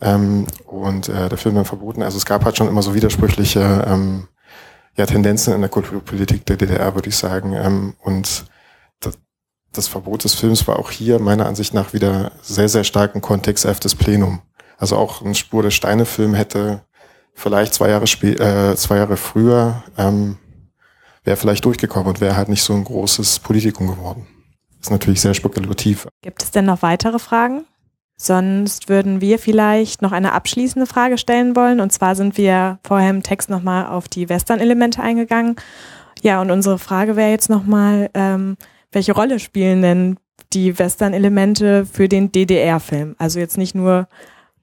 Ähm, 0.01 0.47
und 0.67 1.09
äh, 1.09 1.29
der 1.29 1.39
Film 1.39 1.55
dann 1.55 1.65
verboten. 1.65 2.03
Also 2.03 2.17
es 2.17 2.27
gab 2.27 2.45
halt 2.45 2.57
schon 2.57 2.69
immer 2.69 2.83
so 2.83 2.95
widersprüchliche 2.95 3.85
ähm, 3.87 4.29
ja, 4.97 5.07
Tendenzen 5.07 5.55
in 5.55 5.61
der 5.61 5.71
Kulturpolitik 5.71 6.45
der 6.47 6.57
DDR, 6.57 6.95
würde 6.95 7.09
ich 7.09 7.17
sagen. 7.17 7.53
Ähm, 7.55 7.95
und 8.01 8.45
das, 9.01 9.19
das 9.73 9.89
Verbot 9.89 10.25
des 10.25 10.35
Films 10.35 10.67
war 10.67 10.79
auch 10.79 10.91
hier 10.91 11.19
meiner 11.19 11.47
Ansicht 11.47 11.73
nach 11.73 11.93
wieder 11.93 12.33
sehr, 12.43 12.69
sehr 12.69 12.85
stark 12.85 13.15
im 13.15 13.21
Kontext 13.21 13.65
F 13.65 13.81
des 13.81 13.95
Plenum. 13.95 14.43
Also 14.77 14.97
auch 14.97 15.23
ein 15.23 15.35
Spur 15.35 15.63
des 15.63 15.75
Steine-Film 15.75 16.35
hätte 16.35 16.83
vielleicht 17.35 17.75
zwei 17.75 17.91
Jahre, 17.91 18.07
spä 18.07 18.33
äh, 18.33 18.77
zwei 18.77 18.97
Jahre 18.97 19.17
früher 19.17 19.85
ähm, 19.97 20.39
wäre 21.25 21.37
vielleicht 21.37 21.65
durchgekommen 21.65 22.09
und 22.09 22.21
wäre 22.21 22.37
halt 22.37 22.49
nicht 22.49 22.63
so 22.63 22.75
ein 22.75 22.85
großes 22.85 23.41
Politikum 23.41 23.89
geworden. 23.89 24.27
Das 24.79 24.89
ist 24.89 24.91
natürlich 24.91 25.21
sehr 25.21 25.35
spekulativ. 25.35 26.09
Gibt 26.23 26.43
es 26.43 26.51
denn 26.51 26.65
noch 26.65 26.83
weitere 26.83 27.19
Fragen? 27.19 27.65
Sonst 28.17 28.89
würden 28.89 29.21
wir 29.21 29.39
vielleicht 29.39 30.03
noch 30.03 30.13
eine 30.13 30.33
abschließende 30.33 30.87
Frage 30.87 31.19
stellen 31.19 31.57
wollen. 31.57 31.81
Und 31.81 31.93
zwar 31.93 32.15
sind 32.15 32.37
wir 32.37 32.79
vorher 32.85 33.11
im 33.11 33.23
Text 33.23 33.51
nochmal 33.51 33.87
auf 33.87 34.09
die 34.09 34.29
Western-Elemente 34.29 35.03
eingegangen. 35.03 35.57
Ja, 36.23 36.41
und 36.41 36.51
unsere 36.51 36.79
Frage 36.79 37.17
wäre 37.17 37.31
jetzt 37.31 37.51
nochmal, 37.51 38.11
ähm, 38.15 38.57
welche 38.93 39.13
Rolle 39.13 39.41
spielen 39.41 39.83
denn 39.83 40.17
die 40.53 40.79
Western-Elemente 40.79 41.87
für 41.87 42.09
den 42.09 42.31
DDR-Film? 42.31 43.17
Also 43.19 43.41
jetzt 43.41 43.59
nicht 43.59 43.75
nur, 43.75 44.07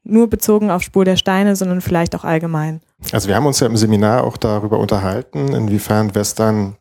nur 0.04 0.30
bezogen 0.30 0.72
auf 0.72 0.82
Spur 0.82 1.06
der 1.06 1.18
Steine, 1.18 1.56
sondern 1.56 1.82
vielleicht 1.82 2.16
auch 2.16 2.24
allgemein. 2.24 2.82
Also 3.12 3.28
wir 3.28 3.36
haben 3.36 3.46
uns 3.46 3.60
ja 3.60 3.68
im 3.68 3.78
Seminar 3.78 4.24
auch 4.24 4.38
darüber 4.38 4.80
unterhalten, 4.80 5.54
inwiefern 5.54 6.16
Western 6.16 6.76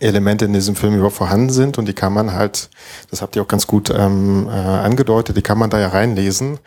Elemente 0.00 0.44
in 0.44 0.52
diesem 0.52 0.74
Film 0.74 0.96
über 0.96 1.10
vorhanden 1.10 1.50
sind 1.50 1.78
und 1.78 1.86
die 1.86 1.92
kann 1.92 2.12
man 2.12 2.32
halt, 2.32 2.70
das 3.10 3.22
habt 3.22 3.36
ihr 3.36 3.42
auch 3.42 3.48
ganz 3.48 3.66
gut 3.66 3.90
ähm, 3.90 4.48
äh, 4.48 4.52
angedeutet, 4.52 5.36
die 5.36 5.42
kann 5.42 5.58
man 5.58 5.70
da 5.70 5.78
ja 5.78 5.88
reinlesen. 5.88 6.58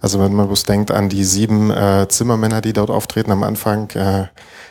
Also 0.00 0.20
wenn 0.20 0.32
man 0.32 0.46
bloß 0.46 0.62
denkt 0.64 0.90
an 0.90 1.08
die 1.08 1.24
sieben 1.24 1.70
äh, 1.70 2.06
Zimmermänner, 2.08 2.60
die 2.60 2.72
dort 2.72 2.90
auftreten 2.90 3.32
am 3.32 3.42
Anfang, 3.42 3.90
äh, 3.90 4.26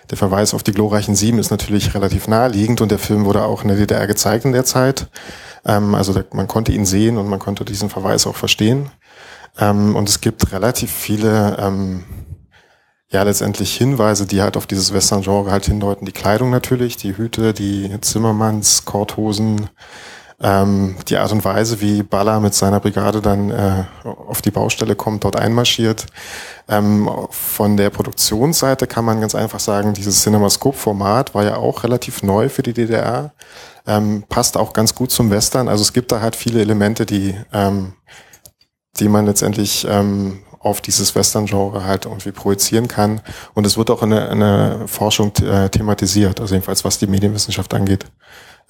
der 0.09 0.17
Verweis 0.17 0.53
auf 0.53 0.63
die 0.63 0.71
glorreichen 0.71 1.15
Sieben 1.15 1.37
ist 1.37 1.51
natürlich 1.51 1.93
relativ 1.93 2.27
naheliegend 2.29 2.79
und 2.79 2.91
der 2.91 2.99
Film 2.99 3.25
wurde 3.25 3.43
auch 3.43 3.63
in 3.63 3.67
der 3.67 3.77
DDR 3.77 4.07
gezeigt 4.07 4.45
in 4.45 4.53
der 4.53 4.63
Zeit. 4.63 5.07
Ähm, 5.65 5.93
also 5.93 6.13
da, 6.13 6.23
man 6.31 6.47
konnte 6.47 6.71
ihn 6.71 6.85
sehen 6.85 7.17
und 7.17 7.27
man 7.27 7.39
konnte 7.39 7.65
diesen 7.65 7.89
Verweis 7.89 8.25
auch 8.25 8.35
verstehen. 8.35 8.89
Ähm, 9.59 9.95
und 9.95 10.09
es 10.09 10.21
gibt 10.21 10.51
relativ 10.51 10.91
viele 10.91 11.57
ähm, 11.59 12.03
ja 13.09 13.23
letztendlich 13.23 13.75
Hinweise, 13.75 14.25
die 14.25 14.41
halt 14.41 14.57
auf 14.57 14.67
dieses 14.67 14.93
Western-Genre 14.93 15.51
halt 15.51 15.65
hindeuten. 15.65 16.05
Die 16.05 16.11
Kleidung 16.11 16.49
natürlich, 16.49 16.97
die 16.97 17.17
Hüte, 17.17 17.53
die 17.53 17.89
Zimmermanns, 18.01 18.85
Korthosen, 18.85 19.69
ähm, 20.39 20.95
die 21.07 21.17
Art 21.17 21.31
und 21.31 21.43
Weise, 21.45 21.81
wie 21.81 22.03
Baller 22.03 22.39
mit 22.39 22.53
seiner 22.53 22.79
Brigade 22.79 23.21
dann 23.21 23.49
äh, 23.49 23.85
auf 24.03 24.41
die 24.41 24.51
Baustelle 24.51 24.95
kommt, 24.95 25.23
dort 25.23 25.35
einmarschiert. 25.35 26.05
Ähm, 26.67 27.09
von 27.31 27.77
der 27.77 27.89
Produktionsseite 27.89 28.87
kann 28.87 29.05
man 29.05 29.21
ganz 29.21 29.33
einfach 29.35 29.59
sagen, 29.59 29.93
dieses 29.93 30.21
Cinemascope-Format 30.21 31.33
war 31.33 31.43
ja 31.43 31.55
auch 31.55 31.83
relativ 31.83 32.23
neu 32.23 32.49
für 32.49 32.61
die 32.61 32.73
DDR, 32.73 33.31
ähm, 33.87 34.25
passt 34.29 34.57
auch 34.57 34.73
ganz 34.73 34.93
gut 34.93 35.11
zum 35.11 35.31
Western. 35.31 35.69
Also 35.69 35.81
es 35.81 35.93
gibt 35.93 36.11
da 36.11 36.21
halt 36.21 36.35
viele 36.35 36.61
Elemente, 36.61 37.05
die 37.05 37.35
ähm, 37.53 37.93
die 38.99 39.09
man 39.09 39.25
letztendlich 39.25 39.85
ähm, 39.89 40.39
auf 40.59 40.81
dieses 40.81 41.15
Western-Genre 41.15 41.85
halt 41.85 42.05
irgendwie 42.05 42.31
projizieren 42.31 42.87
kann. 42.87 43.21
Und 43.53 43.65
es 43.65 43.77
wird 43.77 43.89
auch 43.89 44.03
in 44.03 44.09
der, 44.09 44.31
in 44.31 44.39
der 44.39 44.87
Forschung 44.87 45.31
äh, 45.37 45.69
thematisiert, 45.69 46.39
also 46.39 46.55
jedenfalls 46.55 46.83
was 46.83 46.99
die 46.99 47.07
Medienwissenschaft 47.07 47.73
angeht, 47.73 48.05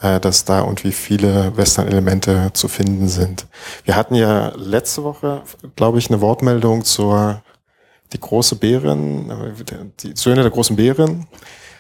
äh, 0.02 0.20
dass 0.20 0.46
da 0.46 0.60
irgendwie 0.60 0.92
viele 0.92 1.56
Western-Elemente 1.56 2.52
zu 2.54 2.68
finden 2.68 3.08
sind. 3.08 3.48
Wir 3.84 3.96
hatten 3.96 4.16
ja 4.16 4.52
letzte 4.56 5.04
Woche, 5.04 5.42
glaube 5.76 6.00
ich, 6.00 6.10
eine 6.10 6.22
Wortmeldung 6.22 6.84
zur 6.84 7.42
die 8.14 8.20
große 8.20 8.56
Bärin, 8.56 9.32
die 10.00 10.14
Söhne 10.16 10.42
der 10.42 10.52
großen 10.52 10.76
Bärin. 10.78 11.28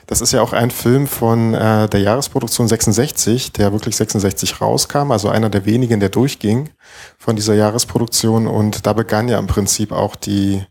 Das 0.07 0.21
ist 0.21 0.31
ja 0.31 0.41
auch 0.41 0.53
ein 0.53 0.71
Film 0.71 1.05
von 1.05 1.53
äh, 1.53 1.89
der 1.89 1.99
Jahresproduktion 1.99 2.69
66, 2.69 3.51
der 3.51 3.73
wirklich 3.73 3.97
66 3.97 4.61
rauskam, 4.61 5.11
also 5.11 5.27
einer 5.27 5.49
der 5.49 5.65
wenigen, 5.65 5.99
der 5.99 6.07
durchging 6.07 6.69
von 7.17 7.35
dieser 7.35 7.55
Jahresproduktion. 7.55 8.47
Und 8.47 8.87
da 8.87 8.93
begann 8.93 9.27
ja 9.27 9.37
im 9.37 9.47
Prinzip 9.47 9.91
auch 9.91 10.15
die, 10.15 10.63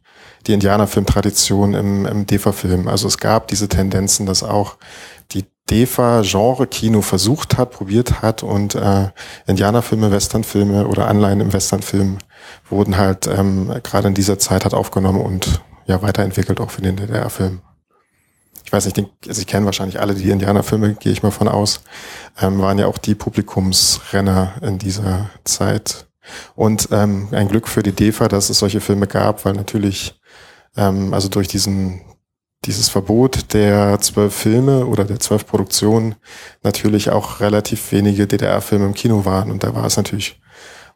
die 0.46 0.54
Indianerfilm-Tradition 0.54 1.74
im, 1.74 2.06
im 2.06 2.26
DEFA-Film. 2.26 2.88
Also 2.88 3.08
es 3.08 3.18
gab 3.18 3.48
diese 3.48 3.68
Tendenzen, 3.68 4.24
dass 4.24 4.42
auch 4.42 4.78
die 5.32 5.44
DEFA-Genre-Kino 5.68 7.02
versucht 7.02 7.58
hat, 7.58 7.72
probiert 7.72 8.22
hat 8.22 8.42
und 8.42 8.74
äh, 8.74 9.10
Indianerfilme, 9.46 10.10
Westernfilme 10.10 10.86
oder 10.86 11.08
Anleihen 11.08 11.40
im 11.40 11.52
Westernfilm 11.52 12.18
wurden 12.70 12.96
halt 12.96 13.26
ähm, 13.26 13.70
gerade 13.82 14.08
in 14.08 14.14
dieser 14.14 14.38
Zeit 14.38 14.64
hat 14.64 14.72
aufgenommen 14.72 15.20
und 15.20 15.60
ja 15.86 16.00
weiterentwickelt 16.00 16.58
auch 16.58 16.70
für 16.70 16.80
den 16.80 16.96
DDR-Film 16.96 17.60
ich 18.66 18.72
weiß 18.72 18.84
nicht, 18.86 18.98
also 19.28 19.40
ich 19.40 19.46
kenne 19.46 19.64
wahrscheinlich 19.64 20.00
alle 20.00 20.14
die 20.14 20.28
Indianerfilme, 20.28 20.94
gehe 20.94 21.12
ich 21.12 21.22
mal 21.22 21.30
von 21.30 21.46
aus, 21.46 21.82
ähm, 22.42 22.60
waren 22.60 22.78
ja 22.78 22.88
auch 22.88 22.98
die 22.98 23.14
Publikumsrenner 23.14 24.54
in 24.60 24.78
dieser 24.78 25.30
Zeit. 25.44 26.06
Und 26.56 26.88
ähm, 26.90 27.28
ein 27.30 27.46
Glück 27.46 27.68
für 27.68 27.84
die 27.84 27.92
DEFA, 27.92 28.26
dass 28.26 28.50
es 28.50 28.58
solche 28.58 28.80
Filme 28.80 29.06
gab, 29.06 29.44
weil 29.44 29.52
natürlich, 29.52 30.20
ähm, 30.76 31.14
also 31.14 31.28
durch 31.28 31.46
diesen 31.46 32.00
dieses 32.64 32.88
Verbot 32.88 33.52
der 33.54 34.00
zwölf 34.00 34.34
Filme 34.34 34.86
oder 34.86 35.04
der 35.04 35.20
zwölf 35.20 35.46
Produktionen 35.46 36.16
natürlich 36.64 37.10
auch 37.10 37.38
relativ 37.38 37.92
wenige 37.92 38.26
DDR-Filme 38.26 38.86
im 38.86 38.94
Kino 38.94 39.24
waren. 39.24 39.52
Und 39.52 39.62
da 39.62 39.72
war 39.72 39.84
es 39.84 39.96
natürlich 39.96 40.40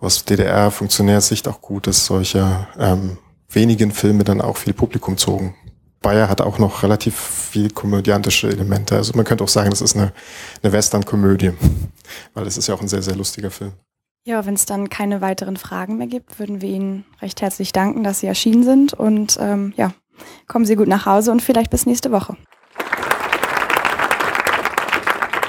aus 0.00 0.24
DDR-Funktionärsicht 0.24 1.46
auch 1.46 1.60
gut, 1.60 1.86
dass 1.86 2.06
solche 2.06 2.66
ähm, 2.76 3.18
wenigen 3.48 3.92
Filme 3.92 4.24
dann 4.24 4.40
auch 4.40 4.56
viel 4.56 4.72
Publikum 4.72 5.16
zogen. 5.16 5.54
Bayer 6.02 6.28
hat 6.28 6.40
auch 6.40 6.58
noch 6.58 6.82
relativ 6.82 7.14
viel 7.16 7.70
komödiantische 7.70 8.48
Elemente. 8.48 8.96
Also 8.96 9.12
man 9.14 9.24
könnte 9.24 9.44
auch 9.44 9.48
sagen, 9.48 9.70
das 9.70 9.82
ist 9.82 9.96
eine, 9.96 10.12
eine 10.62 10.72
Western-Komödie, 10.72 11.52
weil 12.34 12.46
es 12.46 12.56
ist 12.56 12.68
ja 12.68 12.74
auch 12.74 12.80
ein 12.80 12.88
sehr, 12.88 13.02
sehr 13.02 13.16
lustiger 13.16 13.50
Film. 13.50 13.72
Ja, 14.24 14.44
wenn 14.44 14.54
es 14.54 14.66
dann 14.66 14.90
keine 14.90 15.20
weiteren 15.20 15.56
Fragen 15.56 15.96
mehr 15.96 16.06
gibt, 16.06 16.38
würden 16.38 16.60
wir 16.60 16.68
Ihnen 16.68 17.04
recht 17.22 17.40
herzlich 17.40 17.72
danken, 17.72 18.04
dass 18.04 18.20
Sie 18.20 18.26
erschienen 18.26 18.64
sind 18.64 18.92
und 18.92 19.38
ähm, 19.40 19.72
ja, 19.76 19.92
kommen 20.46 20.66
Sie 20.66 20.76
gut 20.76 20.88
nach 20.88 21.06
Hause 21.06 21.32
und 21.32 21.40
vielleicht 21.42 21.70
bis 21.70 21.86
nächste 21.86 22.12
Woche. 22.12 22.36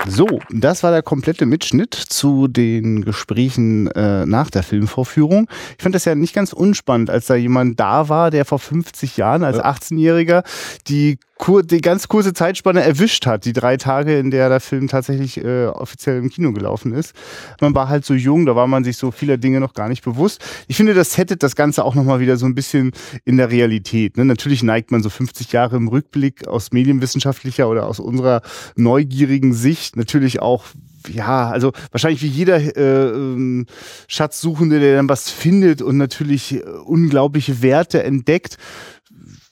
So, 0.07 0.39
das 0.49 0.83
war 0.83 0.91
der 0.91 1.03
komplette 1.03 1.45
Mitschnitt 1.45 1.93
zu 1.93 2.47
den 2.47 3.05
Gesprächen 3.05 3.87
äh, 3.91 4.25
nach 4.25 4.49
der 4.49 4.63
Filmvorführung. 4.63 5.47
Ich 5.77 5.83
fand 5.83 5.93
das 5.93 6.05
ja 6.05 6.15
nicht 6.15 6.33
ganz 6.33 6.53
unspannend, 6.53 7.09
als 7.09 7.27
da 7.27 7.35
jemand 7.35 7.79
da 7.79 8.09
war, 8.09 8.31
der 8.31 8.45
vor 8.45 8.59
50 8.59 9.17
Jahren 9.17 9.43
als 9.43 9.59
18-Jähriger 9.59 10.43
die 10.87 11.19
die 11.63 11.81
ganz 11.81 12.07
kurze 12.07 12.33
Zeitspanne 12.33 12.81
erwischt 12.81 13.25
hat, 13.25 13.45
die 13.45 13.53
drei 13.53 13.77
Tage, 13.77 14.17
in 14.17 14.31
der 14.31 14.49
der 14.49 14.59
Film 14.59 14.87
tatsächlich 14.87 15.43
äh, 15.43 15.65
offiziell 15.65 16.17
im 16.17 16.29
Kino 16.29 16.53
gelaufen 16.53 16.93
ist. 16.93 17.13
Man 17.59 17.73
war 17.73 17.89
halt 17.89 18.05
so 18.05 18.13
jung, 18.13 18.45
da 18.45 18.55
war 18.55 18.67
man 18.67 18.83
sich 18.83 18.97
so 18.97 19.11
vieler 19.11 19.37
Dinge 19.37 19.59
noch 19.59 19.73
gar 19.73 19.89
nicht 19.89 20.03
bewusst. 20.03 20.43
Ich 20.67 20.77
finde, 20.77 20.93
das 20.93 21.13
settet 21.13 21.43
das 21.43 21.55
Ganze 21.55 21.83
auch 21.83 21.95
nochmal 21.95 22.19
wieder 22.19 22.37
so 22.37 22.45
ein 22.45 22.55
bisschen 22.55 22.91
in 23.25 23.37
der 23.37 23.49
Realität. 23.49 24.17
Ne? 24.17 24.25
Natürlich 24.25 24.61
neigt 24.61 24.91
man 24.91 25.01
so 25.01 25.09
50 25.09 25.51
Jahre 25.51 25.77
im 25.77 25.87
Rückblick 25.87 26.47
aus 26.47 26.71
medienwissenschaftlicher 26.71 27.67
oder 27.67 27.87
aus 27.87 27.99
unserer 27.99 28.41
neugierigen 28.75 29.53
Sicht 29.53 29.95
natürlich 29.95 30.41
auch 30.41 30.65
ja, 31.09 31.49
also 31.49 31.71
wahrscheinlich 31.91 32.21
wie 32.21 32.27
jeder 32.27 32.57
äh, 32.57 33.09
ähm, 33.09 33.65
Schatzsuchende, 34.07 34.79
der 34.79 34.97
dann 34.97 35.09
was 35.09 35.31
findet 35.31 35.81
und 35.81 35.97
natürlich 35.97 36.53
äh, 36.53 36.61
unglaubliche 36.85 37.63
Werte 37.63 38.03
entdeckt, 38.03 38.57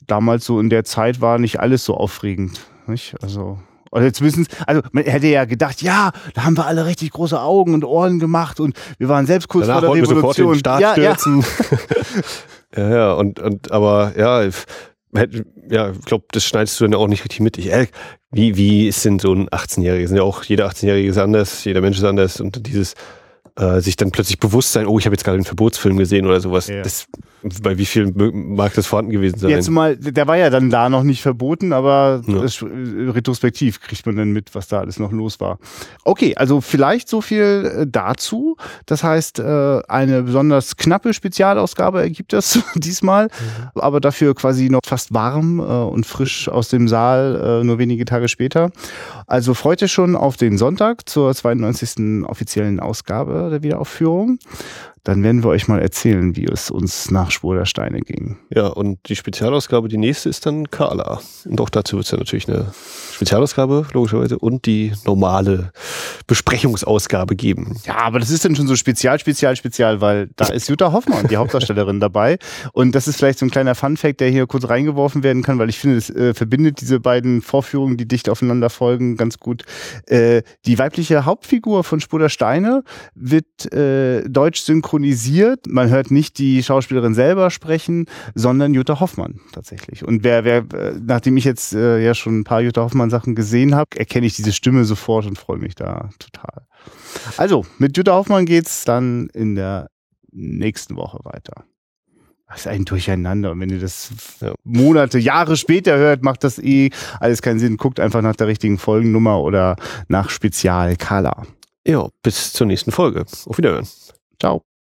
damals 0.10 0.46
so 0.46 0.60
in 0.60 0.70
der 0.70 0.84
Zeit 0.84 1.22
war 1.22 1.40
nicht 1.40 1.60
alles 1.60 1.86
so 1.86 1.96
aufregend. 1.96 2.60
Nicht? 2.88 3.16
Also 3.22 3.60
oder 3.92 4.04
jetzt 4.04 4.22
wissen 4.22 4.46
also 4.68 4.82
man 4.92 5.04
hätte 5.04 5.28
ja 5.28 5.46
gedacht, 5.46 5.82
ja, 5.82 6.12
da 6.34 6.44
haben 6.44 6.58
wir 6.58 6.66
alle 6.66 6.86
richtig 6.86 7.12
große 7.12 7.40
Augen 7.40 7.74
und 7.74 7.84
Ohren 7.84 8.20
gemacht 8.20 8.60
und 8.60 8.78
wir 8.98 9.10
waren 9.10 9.26
selbst 9.26 9.48
kurz 9.48 9.68
Danach 9.68 9.84
vor 9.84 9.96
der 9.96 10.04
Revolution. 10.04 10.26
Wir 10.26 10.32
sofort 10.34 10.56
den 10.56 10.60
Staat 10.60 10.82
ja, 10.82 10.92
stürzen. 10.92 11.46
Ja. 12.76 12.84
ja, 12.84 12.96
ja, 12.96 13.14
und, 13.14 13.40
und 13.40 13.72
aber 13.72 14.14
ja, 14.16 14.48
ja, 15.70 15.90
ich 15.92 16.06
glaube, 16.06 16.26
das 16.32 16.46
schneidest 16.46 16.80
du 16.80 16.86
dann 16.86 16.94
auch 16.94 17.08
nicht 17.08 17.24
richtig 17.24 17.40
mit. 17.40 17.58
Ich, 17.58 17.72
äh, 17.72 17.88
wie, 18.32 18.58
wie 18.58 18.88
ist 18.88 19.04
denn 19.06 19.18
so 19.18 19.34
ein 19.34 19.50
18-Jähriger? 19.50 20.08
Sind 20.08 20.18
ja 20.18 20.24
auch, 20.24 20.44
jeder 20.44 20.68
18-Jährige 20.68 21.10
ist 21.10 21.18
anders, 21.18 21.64
jeder 21.64 21.82
Mensch 21.82 21.98
ist 21.98 22.04
anders 22.04 22.40
und 22.40 22.68
dieses 22.68 22.94
äh, 23.60 23.82
sich 23.82 23.96
dann 23.96 24.12
plötzlich 24.12 24.40
bewusst 24.40 24.72
sein, 24.74 24.88
oh, 24.88 24.98
ich 25.00 25.06
habe 25.06 25.14
jetzt 25.14 25.24
gerade 25.24 25.36
einen 25.36 25.46
Verbotsfilm 25.46 25.98
gesehen 25.98 26.26
oder 26.26 26.40
sowas. 26.42 26.68
Ja. 26.68 26.82
Das, 26.82 27.06
bei 27.62 27.78
wie 27.78 27.86
vielen 27.86 28.14
mö- 28.16 28.34
mag 28.34 28.74
das 28.74 28.88
vorhanden 28.88 29.12
gewesen 29.12 29.40
sein? 29.40 29.50
Jetzt 29.52 29.70
mal, 29.70 29.96
der 29.96 30.28
war 30.28 30.36
ja 30.38 30.50
dann 30.50 30.70
da 30.70 30.90
noch 30.90 31.04
nicht 31.04 31.22
verboten, 31.22 31.72
aber 31.74 32.22
Ja. 32.28 32.42
das, 32.42 32.62
äh, 32.62 32.66
retrospektiv 33.10 33.80
kriegt 33.82 34.06
man 34.06 34.16
dann 34.18 34.32
mit, 34.32 34.56
was 34.56 34.68
da 34.68 34.80
alles 34.80 35.00
noch 35.00 35.12
los 35.12 35.40
war. 35.40 35.58
Okay, 36.04 36.36
also 36.36 36.60
vielleicht 36.62 37.08
so 37.10 37.22
viel 37.22 37.72
äh, 37.82 37.86
dazu. 37.90 38.58
Das 38.86 39.04
heißt, 39.04 39.40
eine 39.40 40.24
besonders 40.24 40.76
knappe 40.78 41.14
Spezialausgabe 41.14 42.02
ergibt 42.02 42.34
das 42.34 42.60
diesmal, 42.76 43.30
aber 43.76 44.00
dafür 44.02 44.36
quasi 44.36 44.70
noch 44.70 44.82
fast 44.86 45.14
warm 45.14 45.60
und 45.60 46.06
frisch 46.06 46.50
aus 46.50 46.70
dem 46.70 46.88
Saal, 46.88 47.64
nur 47.64 47.78
wenige 47.80 48.06
Tage 48.06 48.28
später. 48.28 48.72
Also 49.28 49.54
freut 49.54 49.82
ihr 49.82 49.88
schon 49.88 50.16
auf 50.16 50.38
den 50.38 50.58
Sonntag 50.58 51.08
zur 51.10 51.34
92. 51.34 52.26
offiziellen 52.28 52.80
Ausgabe 52.80 53.49
der 53.50 53.64
Wiederaufführung. 53.64 54.40
Dann 55.04 55.24
werden 55.24 55.44
wir 55.44 55.50
euch 55.50 55.68
mal 55.68 55.80
erzählen, 55.80 56.36
wie 56.36 56.46
es 56.46 56.70
uns 56.72 57.12
nach 57.12 57.32
Spur 57.32 57.56
der 57.56 57.66
Steine 57.66 58.02
ging. 58.02 58.38
Ja, 58.54 58.68
und 58.68 59.00
die 59.08 59.16
Spezialausgabe, 59.16 59.88
die 59.88 59.98
nächste 59.98 60.30
ist 60.30 60.46
dann 60.46 60.70
Carla. 60.70 61.22
Und 61.46 61.62
auch 61.62 61.70
dazu 61.70 61.98
wird 61.98 62.06
es 62.06 62.12
ja 62.12 62.18
natürlich 62.18 62.48
eine 62.48 62.72
Spezialausgabe, 63.14 63.88
logischerweise, 63.94 64.38
und 64.38 64.66
die 64.66 64.94
normale 65.06 65.72
Besprechungsausgabe 66.28 67.36
geben. 67.36 67.78
Ja, 67.86 67.98
aber 67.98 68.20
das 68.20 68.30
ist 68.30 68.46
dann 68.46 68.56
schon 68.56 68.68
so 68.68 68.76
spezial, 68.76 69.20
spezial, 69.20 69.56
spezial, 69.56 70.02
weil 70.02 70.30
da 70.36 70.48
ist 70.48 70.70
Jutta 70.70 70.92
Hoffmann, 70.92 71.28
die 71.28 71.38
Hauptdarstellerin, 71.38 72.00
dabei. 72.00 72.38
Und 72.74 72.94
das 72.94 73.08
ist 73.08 73.18
vielleicht 73.18 73.40
so 73.40 73.46
ein 73.46 73.52
kleiner 73.52 73.76
Funfact, 73.76 74.20
der 74.20 74.30
hier 74.30 74.48
kurz 74.48 74.68
reingeworfen 74.70 75.24
werden 75.24 75.44
kann, 75.44 75.60
weil 75.60 75.70
ich 75.70 75.80
finde, 75.80 75.98
es 75.98 76.10
äh, 76.10 76.34
verbindet 76.34 76.82
diese 76.82 77.00
beiden 77.00 77.42
Vorführungen, 77.42 77.98
die 77.98 78.08
dicht 78.08 78.30
aufeinander 78.30 78.70
folgen, 78.70 79.18
ganz 79.18 79.40
gut. 79.40 79.64
Äh, 80.08 80.44
die 80.66 80.78
weibliche 80.78 81.26
Hauptfigur 81.26 81.84
von 81.84 82.00
Spur 82.00 82.20
der 82.20 82.30
Steine 82.30 82.84
wird 83.16 83.72
äh, 83.74 84.24
deutsch 84.28 84.62
synchronisiert. 84.62 84.89
Man 85.68 85.90
hört 85.90 86.12
nicht 86.12 86.38
die 86.38 86.64
Schauspielerin 86.64 87.14
selber 87.14 87.50
sprechen, 87.50 88.06
sondern 88.36 88.74
Jutta 88.74 89.00
Hoffmann 89.00 89.40
tatsächlich. 89.52 90.06
Und 90.06 90.24
wer, 90.24 90.44
wer, 90.44 90.58
äh, 90.74 90.94
nachdem 91.02 91.38
ich 91.38 91.44
jetzt 91.44 91.74
äh, 91.74 92.04
ja 92.04 92.14
schon 92.14 92.40
ein 92.40 92.44
paar 92.44 92.62
Jutta 92.62 92.82
Hoffmann 92.82 93.10
Sachen 93.10 93.36
gesehen 93.36 93.76
habe, 93.76 93.98
erkenne 93.98 94.26
ich 94.26 94.36
diese 94.36 94.54
Stimme 94.54 94.86
sofort 94.86 95.26
und 95.26 95.38
freue 95.38 95.60
mich 95.60 95.76
da 95.76 96.10
total. 96.20 96.66
Also, 97.38 97.66
mit 97.78 97.98
Jutta 97.98 98.14
Hoffmann 98.14 98.46
geht's 98.46 98.86
dann 98.86 99.30
in 99.34 99.56
der 99.56 99.90
nächsten 100.32 100.96
Woche 100.96 101.20
weiter. 101.24 101.66
Das 102.48 102.62
ist 102.62 102.68
ein 102.68 102.84
Durcheinander. 102.86 103.52
Und 103.52 103.60
wenn 103.60 103.70
ihr 103.70 103.80
das. 103.80 104.12
Monate, 104.64 105.20
Jahre 105.20 105.56
später 105.56 105.98
hört, 105.98 106.24
macht 106.24 106.44
das 106.44 106.58
eh 106.58 106.90
alles 107.20 107.42
keinen 107.42 107.60
Sinn. 107.60 107.78
Guckt 107.78 108.00
einfach 108.00 108.22
nach 108.22 108.36
der 108.36 108.48
richtigen 108.48 108.80
Folgennummer 108.80 109.42
oder 109.42 109.76
nach 110.08 110.30
Spezial 110.30 110.96
Kala. 110.96 111.46
Ja, 111.86 112.08
bis 112.24 112.54
zur 112.54 112.68
nächsten 112.68 112.92
Folge. 112.92 113.26
Auf 113.46 113.58
Wiederhören. 113.58 113.88
Ciao. 114.40 114.69